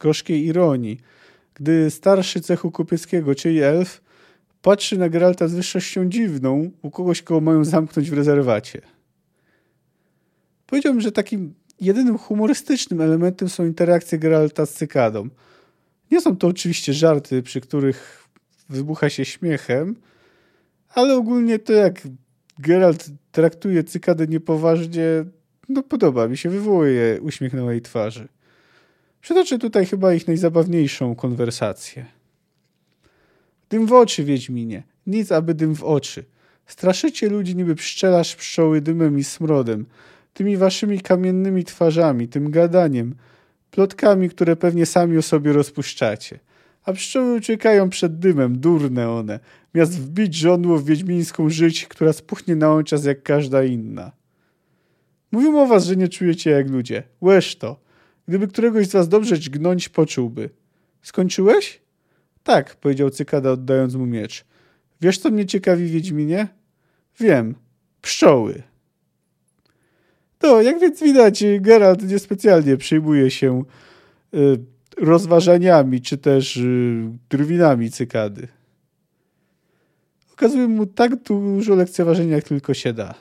gorzkiej 0.00 0.46
ironii, 0.46 1.00
gdy 1.54 1.90
starszy 1.90 2.40
cechu 2.40 2.70
kupieckiego, 2.70 3.34
czyli 3.34 3.62
elf, 3.62 4.00
patrzy 4.62 4.98
na 4.98 5.08
Geralta 5.08 5.48
z 5.48 5.54
wyższością 5.54 6.08
dziwną 6.08 6.70
u 6.82 6.90
kogoś, 6.90 7.22
kogo 7.22 7.40
mają 7.40 7.64
zamknąć 7.64 8.10
w 8.10 8.14
rezerwacie. 8.14 8.93
Powiedziałbym, 10.66 11.00
że 11.00 11.12
takim 11.12 11.54
jedynym 11.80 12.18
humorystycznym 12.18 13.00
elementem 13.00 13.48
są 13.48 13.64
interakcje 13.64 14.18
Geralta 14.18 14.66
z 14.66 14.72
cykadą. 14.72 15.28
Nie 16.10 16.20
są 16.20 16.36
to 16.36 16.46
oczywiście 16.46 16.92
żarty, 16.92 17.42
przy 17.42 17.60
których 17.60 18.28
wybucha 18.68 19.10
się 19.10 19.24
śmiechem, 19.24 19.96
ale 20.94 21.14
ogólnie 21.14 21.58
to 21.58 21.72
jak 21.72 22.08
Geralt 22.58 23.10
traktuje 23.32 23.84
cykadę 23.84 24.26
niepoważnie, 24.26 25.24
no 25.68 25.82
podoba 25.82 26.28
mi 26.28 26.36
się, 26.36 26.50
wywołuje 26.50 27.20
uśmiech 27.22 27.52
na 27.52 27.62
mojej 27.62 27.82
twarzy. 27.82 28.28
Przytoczę 29.20 29.58
tutaj 29.58 29.86
chyba 29.86 30.14
ich 30.14 30.26
najzabawniejszą 30.26 31.14
konwersację. 31.14 32.06
Dym 33.70 33.86
w 33.86 33.92
oczy, 33.92 34.24
Wiedźminie. 34.24 34.82
Nic, 35.06 35.32
aby 35.32 35.54
dym 35.54 35.74
w 35.74 35.84
oczy. 35.84 36.24
Straszycie 36.66 37.28
ludzi 37.28 37.56
niby 37.56 37.74
pszczelarz 37.74 38.36
pszczoły 38.36 38.80
dymem 38.80 39.18
i 39.18 39.24
smrodem, 39.24 39.86
tymi 40.34 40.56
waszymi 40.56 41.00
kamiennymi 41.00 41.64
twarzami, 41.64 42.28
tym 42.28 42.50
gadaniem, 42.50 43.14
plotkami, 43.70 44.28
które 44.28 44.56
pewnie 44.56 44.86
sami 44.86 45.18
o 45.18 45.22
sobie 45.22 45.52
rozpuszczacie. 45.52 46.38
A 46.84 46.92
pszczoły 46.92 47.34
uciekają 47.34 47.90
przed 47.90 48.18
dymem, 48.18 48.58
durne 48.60 49.10
one, 49.10 49.40
miast 49.74 50.00
wbić 50.00 50.34
żądło 50.34 50.78
w 50.78 50.84
wiedźmińską 50.84 51.48
żyć, 51.48 51.86
która 51.86 52.12
spuchnie 52.12 52.56
na 52.56 52.82
czas 52.82 53.04
jak 53.04 53.22
każda 53.22 53.64
inna. 53.64 54.12
Mówią 55.32 55.62
o 55.62 55.66
was, 55.66 55.84
że 55.84 55.96
nie 55.96 56.08
czujecie 56.08 56.50
jak 56.50 56.70
ludzie. 56.70 57.02
Łeż 57.20 57.56
to. 57.56 57.80
Gdyby 58.28 58.48
któregoś 58.48 58.86
z 58.86 58.92
was 58.92 59.08
dobrze 59.08 59.38
dźgnąć, 59.38 59.88
poczułby. 59.88 60.50
Skończyłeś? 61.02 61.80
Tak, 62.42 62.76
powiedział 62.76 63.10
cykada, 63.10 63.50
oddając 63.50 63.94
mu 63.94 64.06
miecz. 64.06 64.44
Wiesz, 65.00 65.18
co 65.18 65.30
mnie 65.30 65.46
ciekawi, 65.46 65.86
Wiedźminie? 65.86 66.48
Wiem. 67.20 67.54
Pszczoły. 68.02 68.62
To, 70.44 70.62
jak 70.62 70.80
więc 70.80 71.00
widać, 71.02 71.44
Geralt 71.60 72.02
niespecjalnie 72.08 72.76
przyjmuje 72.76 73.30
się 73.30 73.64
y, 74.34 74.58
rozważaniami, 74.96 76.00
czy 76.00 76.18
też 76.18 76.56
y, 76.56 77.10
drwinami 77.30 77.90
cykady. 77.90 78.48
Okazuje 80.32 80.68
mu 80.68 80.86
tak 80.86 81.16
dużo 81.16 81.74
lekceważenia, 81.74 82.36
jak 82.36 82.44
tylko 82.44 82.74
się 82.74 82.92
da. 82.92 83.14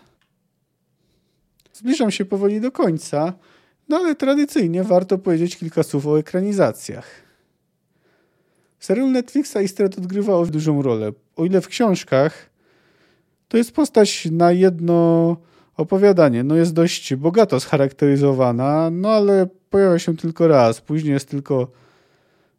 Zbliżam 1.74 2.12
się 2.12 2.26
powoli 2.26 2.62
do 2.62 2.72
końca, 2.72 3.34
no 3.90 3.98
ale 3.98 4.16
tradycyjnie 4.16 4.84
warto 4.84 5.18
powiedzieć 5.18 5.58
kilka 5.58 5.84
słów 5.84 6.08
o 6.08 6.20
ekranizacjach. 6.20 7.08
Serial 8.80 9.12
Netflixa 9.12 9.58
Istret 9.64 9.98
odgrywa 9.98 10.46
dużą 10.46 10.82
rolę. 10.82 11.12
O 11.36 11.46
ile 11.46 11.62
w 11.62 11.68
książkach 11.68 12.50
to 13.48 13.58
jest 13.58 13.72
postać 13.72 14.28
na 14.32 14.52
jedno 14.52 15.38
opowiadanie. 15.78 16.44
No 16.44 16.56
jest 16.56 16.74
dość 16.74 17.16
bogato 17.16 17.60
scharakteryzowana, 17.60 18.90
no 18.92 19.10
ale 19.10 19.48
pojawia 19.70 20.00
się 20.00 20.18
tylko 20.18 20.48
raz. 20.48 20.82
Później 20.82 21.14
jest 21.14 21.30
tylko 21.30 21.68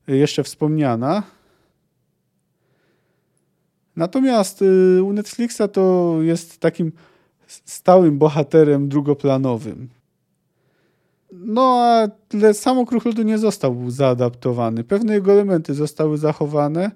jeszcze 0.06 0.42
wspomniana. 0.42 1.22
Natomiast 3.96 4.62
y, 4.62 5.02
u 5.02 5.12
Netflixa 5.12 5.62
to 5.72 6.16
jest 6.22 6.60
takim 6.60 6.92
stałym 7.46 8.18
bohaterem 8.18 8.88
drugoplanowym. 8.88 9.88
No, 11.32 11.62
ale 12.34 12.54
sam 12.54 12.78
Okruch 12.78 13.04
Lodu 13.04 13.22
nie 13.22 13.38
został 13.38 13.90
zaadaptowany. 13.90 14.84
Pewne 14.84 15.14
jego 15.14 15.32
elementy 15.32 15.74
zostały 15.74 16.18
zachowane, 16.18 16.90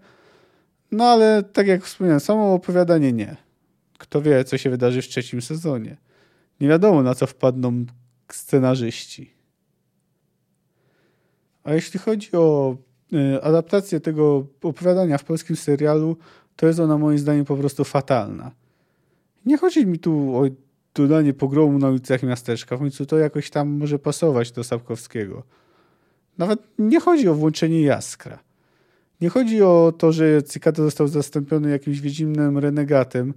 no 0.92 1.04
ale 1.04 1.42
tak 1.42 1.66
jak 1.66 1.84
wspomniałem, 1.84 2.20
samo 2.20 2.54
opowiadanie 2.54 3.12
nie. 3.12 3.36
Kto 3.98 4.22
wie, 4.22 4.44
co 4.44 4.58
się 4.58 4.70
wydarzy 4.70 5.02
w 5.02 5.08
trzecim 5.08 5.42
sezonie. 5.42 5.96
Nie 6.60 6.68
wiadomo, 6.68 7.02
na 7.02 7.14
co 7.14 7.26
wpadną 7.26 7.84
scenarzyści. 8.32 9.34
A 11.64 11.74
jeśli 11.74 12.00
chodzi 12.00 12.32
o 12.32 12.76
y, 13.12 13.42
adaptację 13.42 14.00
tego 14.00 14.46
opowiadania 14.62 15.18
w 15.18 15.24
polskim 15.24 15.56
serialu, 15.56 16.16
to 16.56 16.66
jest 16.66 16.80
ona 16.80 16.98
moim 16.98 17.18
zdaniem 17.18 17.44
po 17.44 17.56
prostu 17.56 17.84
fatalna. 17.84 18.50
Nie 19.46 19.58
chodzi 19.58 19.86
mi 19.86 19.98
tu 19.98 20.36
o 20.36 20.44
dodanie 20.94 21.34
pogromu 21.34 21.78
na 21.78 21.88
ulicach 21.88 22.22
miasteczka. 22.22 22.76
W 22.76 22.78
końcu 22.78 23.06
to 23.06 23.18
jakoś 23.18 23.50
tam 23.50 23.68
może 23.68 23.98
pasować 23.98 24.52
do 24.52 24.64
Sapkowskiego. 24.64 25.42
Nawet 26.38 26.60
nie 26.78 27.00
chodzi 27.00 27.28
o 27.28 27.34
włączenie 27.34 27.82
jaskra. 27.82 28.38
Nie 29.20 29.28
chodzi 29.28 29.62
o 29.62 29.92
to, 29.98 30.12
że 30.12 30.42
Cykata 30.42 30.82
został 30.82 31.08
zastąpiony 31.08 31.70
jakimś 31.70 32.00
wiedźminem 32.00 32.58
renegatem, 32.58 33.34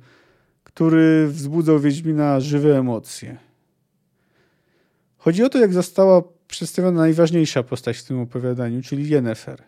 który 0.63 1.27
wzbudzał 1.27 1.79
Wiedźmina 1.79 2.39
żywe 2.39 2.77
emocje. 2.77 3.37
Chodzi 5.17 5.43
o 5.43 5.49
to, 5.49 5.59
jak 5.59 5.73
została 5.73 6.23
przedstawiona 6.47 6.99
najważniejsza 6.99 7.63
postać 7.63 7.97
w 7.97 8.03
tym 8.03 8.19
opowiadaniu, 8.19 8.81
czyli 8.81 9.09
Yennefer. 9.09 9.63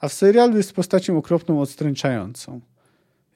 A 0.00 0.08
w 0.08 0.12
serialu 0.12 0.56
jest 0.56 0.72
postacią 0.72 1.18
okropną, 1.18 1.60
odstręczającą. 1.60 2.60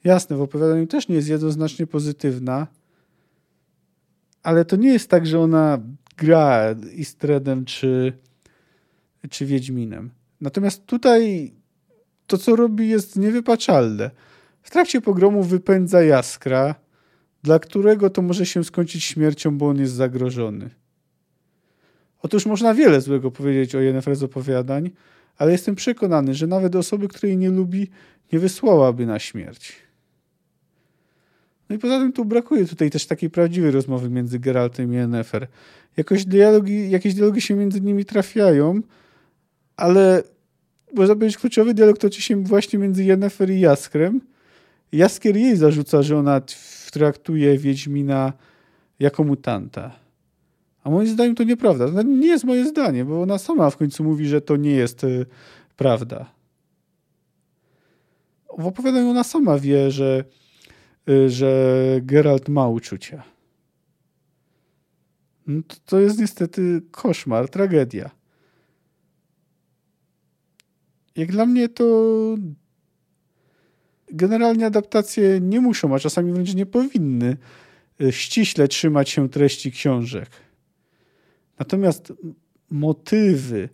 Jasne, 0.03 0.35
w 0.35 0.41
opowiadaniu 0.41 0.87
też 0.87 1.07
nie 1.07 1.15
jest 1.15 1.27
jednoznacznie 1.27 1.87
pozytywna, 1.87 2.67
ale 4.43 4.65
to 4.65 4.75
nie 4.75 4.93
jest 4.93 5.09
tak, 5.09 5.27
że 5.27 5.39
ona 5.39 5.79
gra 6.17 6.75
Istredem 6.95 7.65
czy, 7.65 8.13
czy 9.29 9.45
Wiedźminem. 9.45 10.11
Natomiast 10.41 10.85
tutaj 10.85 11.53
to, 12.27 12.37
co 12.37 12.55
robi, 12.55 12.89
jest 12.89 13.15
niewypaczalne. 13.15 14.11
W 14.65 14.69
trakcie 14.69 15.01
pogromu 15.01 15.43
wypędza 15.43 16.03
jaskra, 16.03 16.75
dla 17.43 17.59
którego 17.59 18.09
to 18.09 18.21
może 18.21 18.45
się 18.45 18.63
skończyć 18.63 19.03
śmiercią, 19.03 19.57
bo 19.57 19.67
on 19.67 19.79
jest 19.79 19.93
zagrożony. 19.93 20.69
Otóż 22.21 22.45
można 22.45 22.73
wiele 22.73 23.01
złego 23.01 23.31
powiedzieć 23.31 23.75
o 23.75 23.79
Yennefer 23.79 24.15
z 24.15 24.23
opowiadań, 24.23 24.91
ale 25.37 25.51
jestem 25.51 25.75
przekonany, 25.75 26.33
że 26.33 26.47
nawet 26.47 26.75
osoby, 26.75 27.07
której 27.07 27.37
nie 27.37 27.49
lubi, 27.49 27.89
nie 28.33 28.39
wysłałaby 28.39 29.05
na 29.05 29.19
śmierć. 29.19 29.75
No 31.69 31.75
i 31.75 31.79
poza 31.79 31.99
tym 31.99 32.13
tu 32.13 32.25
brakuje 32.25 32.65
tutaj 32.65 32.89
też 32.89 33.05
takiej 33.05 33.29
prawdziwej 33.29 33.71
rozmowy 33.71 34.09
między 34.09 34.39
Geraltem 34.39 34.93
i 34.93 34.95
Yennefer. 34.95 35.47
Jakoś 35.97 36.25
dialogi, 36.25 36.89
jakieś 36.89 37.13
dialogi 37.13 37.41
się 37.41 37.55
między 37.55 37.81
nimi 37.81 38.05
trafiają, 38.05 38.81
ale 39.77 40.23
można 40.93 41.15
powiedzieć, 41.15 41.37
kluczowy 41.37 41.73
dialog 41.73 41.97
toczy 41.97 42.21
się 42.21 42.43
właśnie 42.43 42.79
między 42.79 43.03
Yennefer 43.03 43.49
i 43.49 43.59
Jaskrem. 43.59 44.21
Jaskier 44.91 45.37
jej 45.37 45.55
zarzuca, 45.55 46.01
że 46.01 46.17
ona 46.17 46.41
traktuje 46.91 47.57
Wiedźmina 47.57 48.33
jako 48.99 49.23
mutanta. 49.23 49.91
A 50.83 50.89
moim 50.89 51.07
zdaniem 51.07 51.35
to 51.35 51.43
nieprawda. 51.43 51.91
To 51.91 52.01
nie 52.01 52.27
jest 52.27 52.43
moje 52.43 52.65
zdanie, 52.65 53.05
bo 53.05 53.21
ona 53.21 53.37
sama 53.37 53.69
w 53.69 53.77
końcu 53.77 54.03
mówi, 54.03 54.27
że 54.27 54.41
to 54.41 54.55
nie 54.55 54.71
jest 54.71 55.03
y, 55.03 55.25
prawda. 55.77 56.31
W 58.57 58.67
opowiadaniu 58.67 59.09
ona 59.09 59.23
sama 59.23 59.59
wie, 59.59 59.91
że 59.91 60.23
Y, 61.09 61.29
że 61.29 61.99
Geralt 62.01 62.49
ma 62.49 62.67
uczucia. 62.67 63.23
No 65.47 65.61
to, 65.67 65.75
to 65.85 65.99
jest 65.99 66.19
niestety 66.19 66.81
koszmar, 66.91 67.49
tragedia. 67.49 68.09
Jak 71.15 71.31
dla 71.31 71.45
mnie 71.45 71.69
to 71.69 71.85
generalnie 74.15 74.65
adaptacje 74.65 75.39
nie 75.41 75.61
muszą, 75.61 75.95
a 75.95 75.99
czasami 75.99 76.33
wręcz 76.33 76.55
nie 76.55 76.65
powinny 76.65 77.37
y, 78.01 78.11
ściśle 78.11 78.67
trzymać 78.67 79.09
się 79.09 79.29
treści 79.29 79.71
książek. 79.71 80.29
Natomiast 81.59 82.13
motywy, 82.71 83.69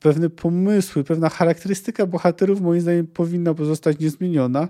pewne 0.00 0.30
pomysły, 0.30 1.04
pewna 1.04 1.28
charakterystyka 1.28 2.06
bohaterów 2.06 2.60
moim 2.60 2.80
zdaniem 2.80 3.06
powinna 3.06 3.54
pozostać 3.54 3.98
niezmieniona, 3.98 4.68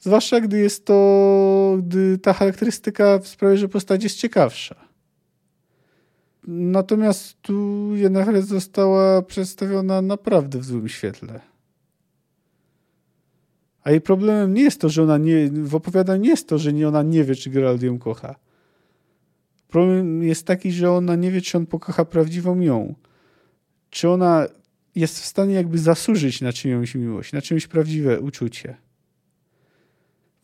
Zwłaszcza 0.00 0.40
gdy 0.40 0.58
jest 0.58 0.84
to, 0.84 1.78
gdy 1.78 2.18
ta 2.18 2.32
charakterystyka 2.32 3.20
sprawia, 3.22 3.56
że 3.56 3.68
postać 3.68 4.04
jest 4.04 4.16
ciekawsza. 4.16 4.74
Natomiast 6.46 7.42
tu 7.42 7.90
Yennefer 7.94 8.42
została 8.42 9.22
przedstawiona 9.22 10.02
naprawdę 10.02 10.58
w 10.58 10.64
złym 10.64 10.88
świetle. 10.88 11.40
A 13.86 13.90
jej 13.90 14.00
problemem 14.00 14.54
nie 14.54 14.62
jest 14.62 14.80
to, 14.80 14.88
że 14.88 15.02
ona 15.02 15.18
nie, 15.18 15.50
w 15.50 15.74
opowiadaniu 15.74 16.22
nie 16.22 16.28
jest 16.28 16.48
to, 16.48 16.58
że 16.58 16.72
nie 16.72 16.88
ona 16.88 17.02
nie 17.02 17.24
wie, 17.24 17.34
czy 17.34 17.50
Geralt 17.50 17.82
ją 17.82 17.98
kocha. 17.98 18.34
Problem 19.68 20.22
jest 20.22 20.46
taki, 20.46 20.72
że 20.72 20.90
ona 20.90 21.16
nie 21.16 21.30
wie, 21.30 21.40
czy 21.40 21.56
on 21.56 21.66
pokocha 21.66 22.04
prawdziwą 22.04 22.60
ją. 22.60 22.94
Czy 23.90 24.08
ona 24.08 24.46
jest 24.94 25.20
w 25.20 25.24
stanie 25.24 25.54
jakby 25.54 25.78
zasłużyć 25.78 26.40
na 26.40 26.52
czyjąś 26.52 26.94
miłość, 26.94 27.32
na 27.32 27.42
czyjąś 27.42 27.66
prawdziwe 27.66 28.20
uczucie. 28.20 28.76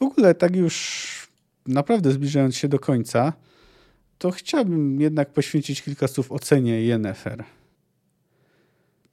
W 0.01 0.03
ogóle 0.03 0.35
tak 0.35 0.57
już 0.57 1.29
naprawdę 1.67 2.13
zbliżając 2.13 2.57
się 2.57 2.69
do 2.69 2.79
końca, 2.79 3.33
to 4.19 4.31
chciałbym 4.31 5.01
jednak 5.01 5.33
poświęcić 5.33 5.83
kilka 5.83 6.09
słów 6.09 6.33
ocenie 6.33 6.83
Yennefer. 6.83 7.45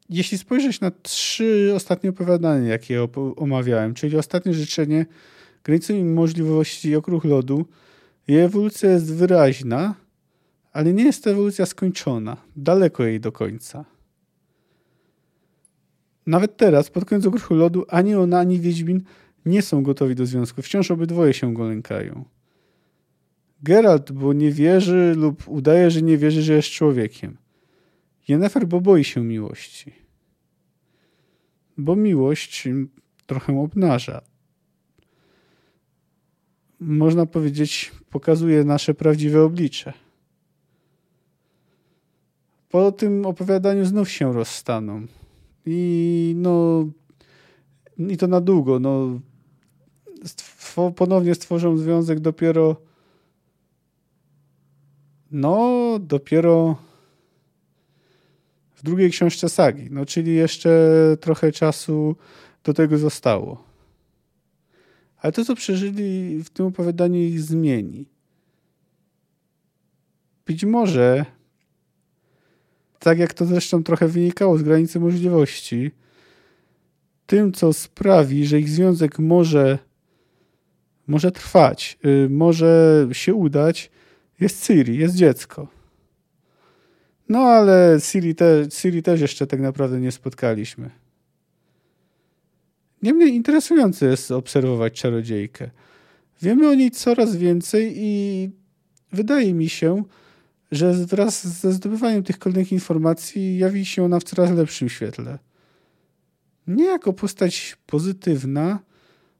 Jeśli 0.09 0.37
spojrzeć 0.37 0.81
na 0.81 0.91
trzy 0.91 1.71
ostatnie 1.75 2.09
opowiadania, 2.09 2.67
jakie 2.67 3.07
omawiałem, 3.35 3.93
czyli 3.93 4.17
ostatnie 4.17 4.53
życzenie, 4.53 5.05
granicą 5.63 6.05
możliwości 6.05 6.95
okruch 6.95 7.25
lodu, 7.25 7.65
jej 8.27 8.39
ewolucja 8.39 8.91
jest 8.91 9.13
wyraźna, 9.13 9.95
ale 10.71 10.93
nie 10.93 11.03
jest 11.03 11.23
to 11.23 11.29
ewolucja 11.29 11.65
skończona. 11.65 12.37
Daleko 12.55 13.03
jej 13.03 13.19
do 13.19 13.31
końca. 13.31 13.85
Nawet 16.27 16.57
teraz, 16.57 16.89
pod 16.89 17.05
koniec 17.05 17.25
okruchu 17.25 17.55
lodu, 17.55 17.85
ani 17.87 18.15
ona, 18.15 18.39
ani 18.39 18.59
Wiedźmin 18.59 19.03
nie 19.45 19.61
są 19.61 19.83
gotowi 19.83 20.15
do 20.15 20.25
związku. 20.25 20.61
Wciąż 20.61 20.91
obydwoje 20.91 21.33
się 21.33 21.53
go 21.53 21.63
lękają. 21.63 22.25
Geralt, 23.63 24.11
bo 24.11 24.33
nie 24.33 24.51
wierzy 24.51 25.13
lub 25.17 25.47
udaje, 25.47 25.91
że 25.91 26.01
nie 26.01 26.17
wierzy, 26.17 26.41
że 26.41 26.53
jest 26.53 26.69
człowiekiem. 26.69 27.37
Yennefer, 28.29 28.67
bo 28.67 28.81
boi 28.81 29.03
się 29.03 29.23
miłości. 29.23 29.93
Bo 31.77 31.95
miłość 31.95 32.67
trochę 33.25 33.59
obnaża. 33.59 34.21
Można 36.79 37.25
powiedzieć, 37.25 37.91
pokazuje 38.09 38.63
nasze 38.63 38.93
prawdziwe 38.93 39.43
oblicze. 39.43 39.93
Po 42.69 42.91
tym 42.91 43.25
opowiadaniu 43.25 43.85
znów 43.85 44.09
się 44.09 44.33
rozstaną. 44.33 45.05
I 45.65 46.33
no, 46.37 46.85
i 47.97 48.17
to 48.17 48.27
na 48.27 48.41
długo. 48.41 48.79
No, 48.79 49.19
ponownie 50.95 51.35
stworzą 51.35 51.77
związek 51.77 52.19
dopiero 52.19 52.75
no, 55.31 55.99
dopiero 55.99 56.77
w 58.79 58.83
drugiej 58.83 59.11
książce 59.11 59.49
sagi. 59.49 59.87
No, 59.91 60.05
czyli 60.05 60.35
jeszcze 60.35 60.69
trochę 61.21 61.51
czasu 61.51 62.15
do 62.63 62.73
tego 62.73 62.97
zostało. 62.97 63.63
Ale 65.17 65.33
to, 65.33 65.45
co 65.45 65.55
przeżyli 65.55 66.43
w 66.43 66.49
tym 66.49 66.65
opowiadaniu, 66.65 67.19
ich 67.19 67.41
zmieni. 67.41 68.05
Być 70.45 70.65
może, 70.65 71.25
tak 72.99 73.19
jak 73.19 73.33
to 73.33 73.45
zresztą 73.45 73.83
trochę 73.83 74.07
wynikało 74.07 74.57
z 74.57 74.63
granicy 74.63 74.99
możliwości, 74.99 75.91
tym, 77.25 77.53
co 77.53 77.73
sprawi, 77.73 78.45
że 78.45 78.59
ich 78.59 78.69
związek 78.69 79.19
może, 79.19 79.79
może 81.07 81.31
trwać, 81.31 81.97
y, 82.05 82.29
może 82.29 83.07
się 83.11 83.33
udać, 83.33 83.91
jest 84.39 84.65
Siri, 84.65 84.97
jest 84.97 85.15
dziecko. 85.15 85.78
No 87.29 87.39
ale 87.39 87.97
Siri, 87.99 88.35
te, 88.35 88.67
Siri 88.71 89.03
też 89.03 89.21
jeszcze 89.21 89.47
tak 89.47 89.59
naprawdę 89.59 89.99
nie 89.99 90.11
spotkaliśmy. 90.11 90.89
Niemniej 93.01 93.35
interesujące 93.35 94.05
jest 94.05 94.31
obserwować 94.31 94.93
czarodziejkę. 94.93 95.69
Wiemy 96.41 96.69
o 96.69 96.73
niej 96.73 96.91
coraz 96.91 97.35
więcej 97.35 97.93
i 97.97 98.49
wydaje 99.11 99.53
mi 99.53 99.69
się, 99.69 100.03
że 100.71 100.93
wraz 100.93 101.47
ze 101.47 101.71
zdobywaniem 101.71 102.23
tych 102.23 102.39
kolejnych 102.39 102.71
informacji 102.71 103.57
jawi 103.57 103.85
się 103.85 104.03
ona 104.03 104.19
w 104.19 104.23
coraz 104.23 104.51
lepszym 104.51 104.89
świetle. 104.89 105.39
Nie 106.67 106.85
jako 106.85 107.13
postać 107.13 107.77
pozytywna, 107.85 108.79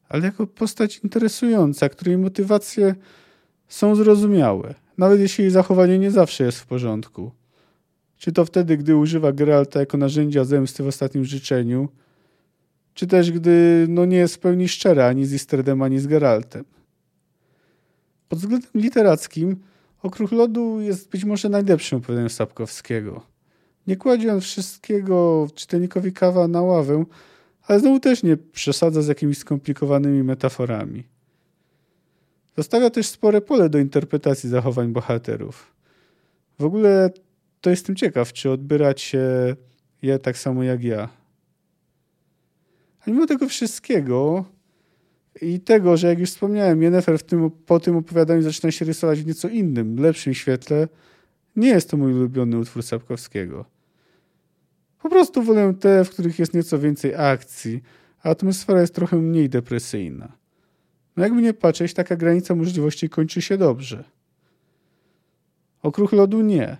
ale 0.09 0.25
jako 0.25 0.47
postać 0.47 0.97
interesująca, 0.97 1.89
której 1.89 2.17
motywacje 2.17 2.95
są 3.67 3.95
zrozumiałe 3.95 4.75
nawet 4.99 5.19
jeśli 5.19 5.41
jej 5.41 5.51
zachowanie 5.51 5.99
nie 5.99 6.11
zawsze 6.11 6.43
jest 6.43 6.59
w 6.59 6.65
porządku. 6.65 7.31
Czy 8.19 8.31
to 8.31 8.45
wtedy, 8.45 8.77
gdy 8.77 8.95
używa 8.95 9.31
Geralta 9.31 9.79
jako 9.79 9.97
narzędzia 9.97 10.43
zemsty 10.43 10.83
w 10.83 10.87
ostatnim 10.87 11.25
życzeniu, 11.25 11.89
czy 12.93 13.07
też 13.07 13.31
gdy 13.31 13.85
no, 13.89 14.05
nie 14.05 14.17
jest 14.17 14.35
w 14.35 14.39
pełni 14.39 14.67
szczera 14.67 15.07
ani 15.07 15.25
z 15.25 15.33
Istredem, 15.33 15.81
ani 15.81 15.99
z 15.99 16.07
Geraltem. 16.07 16.65
Pod 18.29 18.39
względem 18.39 18.69
literackim 18.75 19.55
Okruch 20.03 20.31
Lodu 20.31 20.81
jest 20.81 21.09
być 21.09 21.25
może 21.25 21.49
najlepszym 21.49 21.97
opowiadaniem 21.97 22.29
Sapkowskiego. 22.29 23.21
Nie 23.87 23.97
kładzie 23.97 24.33
on 24.33 24.41
wszystkiego 24.41 25.47
czytelnikowi 25.55 26.13
kawa 26.13 26.47
na 26.47 26.61
ławę, 26.61 27.05
ale 27.67 27.79
znowu 27.79 27.99
też 27.99 28.23
nie 28.23 28.37
przesadza 28.37 29.01
z 29.01 29.07
jakimiś 29.07 29.37
skomplikowanymi 29.37 30.23
metaforami. 30.23 31.03
Zostawia 32.57 32.89
też 32.89 33.07
spore 33.07 33.41
pole 33.41 33.69
do 33.69 33.79
interpretacji 33.79 34.49
zachowań 34.49 34.87
bohaterów. 34.87 35.75
W 36.59 36.63
ogóle 36.63 37.09
to 37.61 37.69
jestem 37.69 37.95
ciekaw, 37.95 38.33
czy 38.33 38.49
odbieracie 38.49 39.55
je 40.01 40.19
tak 40.19 40.37
samo 40.37 40.63
jak 40.63 40.83
ja. 40.83 41.09
A 43.01 43.11
mimo 43.11 43.27
tego 43.27 43.49
wszystkiego 43.49 44.45
i 45.41 45.59
tego, 45.59 45.97
że 45.97 46.07
jak 46.07 46.19
już 46.19 46.29
wspomniałem, 46.29 46.83
Yennefer 46.83 47.19
w 47.19 47.23
tym, 47.23 47.51
po 47.51 47.79
tym 47.79 47.95
opowiadaniu 47.95 48.41
zaczyna 48.41 48.71
się 48.71 48.85
rysować 48.85 49.21
w 49.21 49.27
nieco 49.27 49.47
innym, 49.47 49.99
lepszym 49.99 50.33
świetle, 50.33 50.87
nie 51.55 51.69
jest 51.69 51.89
to 51.89 51.97
mój 51.97 52.13
ulubiony 52.13 52.57
utwór 52.57 52.83
Sapkowskiego. 52.83 53.65
Po 55.01 55.09
prostu 55.09 55.43
wolę 55.43 55.73
te, 55.79 56.05
w 56.05 56.09
których 56.09 56.39
jest 56.39 56.53
nieco 56.53 56.79
więcej 56.79 57.15
akcji, 57.15 57.83
a 58.23 58.29
atmosfera 58.29 58.81
jest 58.81 58.95
trochę 58.95 59.17
mniej 59.17 59.49
depresyjna. 59.49 60.31
No 61.17 61.23
jakby 61.23 61.41
nie 61.41 61.53
patrzeć, 61.53 61.93
taka 61.93 62.15
granica 62.15 62.55
możliwości 62.55 63.09
kończy 63.09 63.41
się 63.41 63.57
dobrze. 63.57 64.03
Okruch 65.81 66.11
lodu 66.11 66.41
nie. 66.41 66.77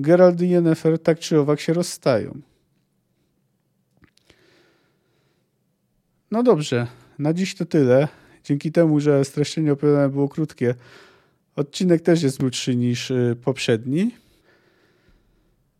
Gerald 0.00 0.40
i 0.40 0.48
Yennefer 0.48 0.98
tak 0.98 1.18
czy 1.18 1.40
owak 1.40 1.60
się 1.60 1.72
rozstają. 1.72 2.40
No 6.30 6.42
dobrze, 6.42 6.86
na 7.18 7.34
dziś 7.34 7.54
to 7.54 7.66
tyle. 7.66 8.08
Dzięki 8.44 8.72
temu, 8.72 9.00
że 9.00 9.24
streszczenie 9.24 9.72
opowiadane 9.72 10.08
było 10.08 10.28
krótkie, 10.28 10.74
odcinek 11.56 12.02
też 12.02 12.22
jest 12.22 12.38
krótszy 12.38 12.76
niż 12.76 13.10
y, 13.10 13.36
poprzedni. 13.44 14.10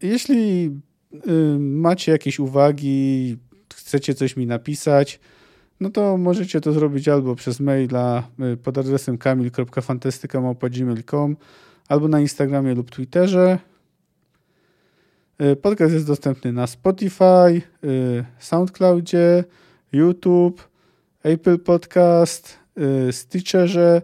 Jeśli 0.02 0.70
y, 1.14 1.58
macie 1.58 2.12
jakieś 2.12 2.38
uwagi, 2.38 3.36
chcecie 3.74 4.14
coś 4.14 4.36
mi 4.36 4.46
napisać, 4.46 5.20
no 5.80 5.90
to 5.90 6.16
możecie 6.16 6.60
to 6.60 6.72
zrobić 6.72 7.08
albo 7.08 7.34
przez 7.34 7.60
maila 7.60 8.28
y, 8.52 8.56
pod 8.56 8.78
adresem 8.78 9.18
kamil.fantastyka.gmail.com 9.18 11.36
albo 11.88 12.08
na 12.08 12.20
Instagramie 12.20 12.74
lub 12.74 12.90
Twitterze. 12.90 13.69
Y, 15.40 15.56
podcast 15.56 15.94
jest 15.94 16.06
dostępny 16.06 16.52
na 16.52 16.66
Spotify, 16.66 17.62
y, 17.84 18.24
SoundCloudzie, 18.38 19.44
YouTube, 19.92 20.68
Apple 21.22 21.58
Podcast, 21.58 22.60
Stitcherze, 23.10 24.02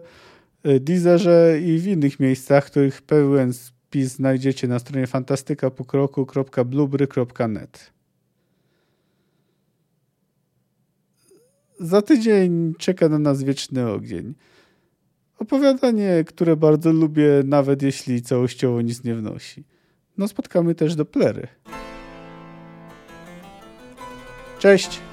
Deezerze 0.79 1.59
i 1.61 1.79
w 1.79 1.87
innych 1.87 2.19
miejscach, 2.19 2.65
których 2.65 3.01
pełen 3.01 3.53
spis 3.53 4.11
znajdziecie 4.11 4.67
na 4.67 4.79
stronie 4.79 5.07
fantastykapokroku.blubry.net. 5.07 7.91
Za 11.79 12.01
tydzień 12.01 12.73
czeka 12.77 13.09
na 13.09 13.19
nas 13.19 13.43
wieczny 13.43 13.89
ogień. 13.89 14.33
Opowiadanie, 15.39 16.23
które 16.27 16.55
bardzo 16.55 16.91
lubię, 16.91 17.41
nawet 17.45 17.81
jeśli 17.81 18.21
całościowo 18.21 18.81
nic 18.81 19.03
nie 19.03 19.15
wnosi. 19.15 19.63
No 20.17 20.27
spotkamy 20.27 20.75
też 20.75 20.95
do 20.95 21.05
plery. 21.05 21.47
Cześć! 24.59 25.06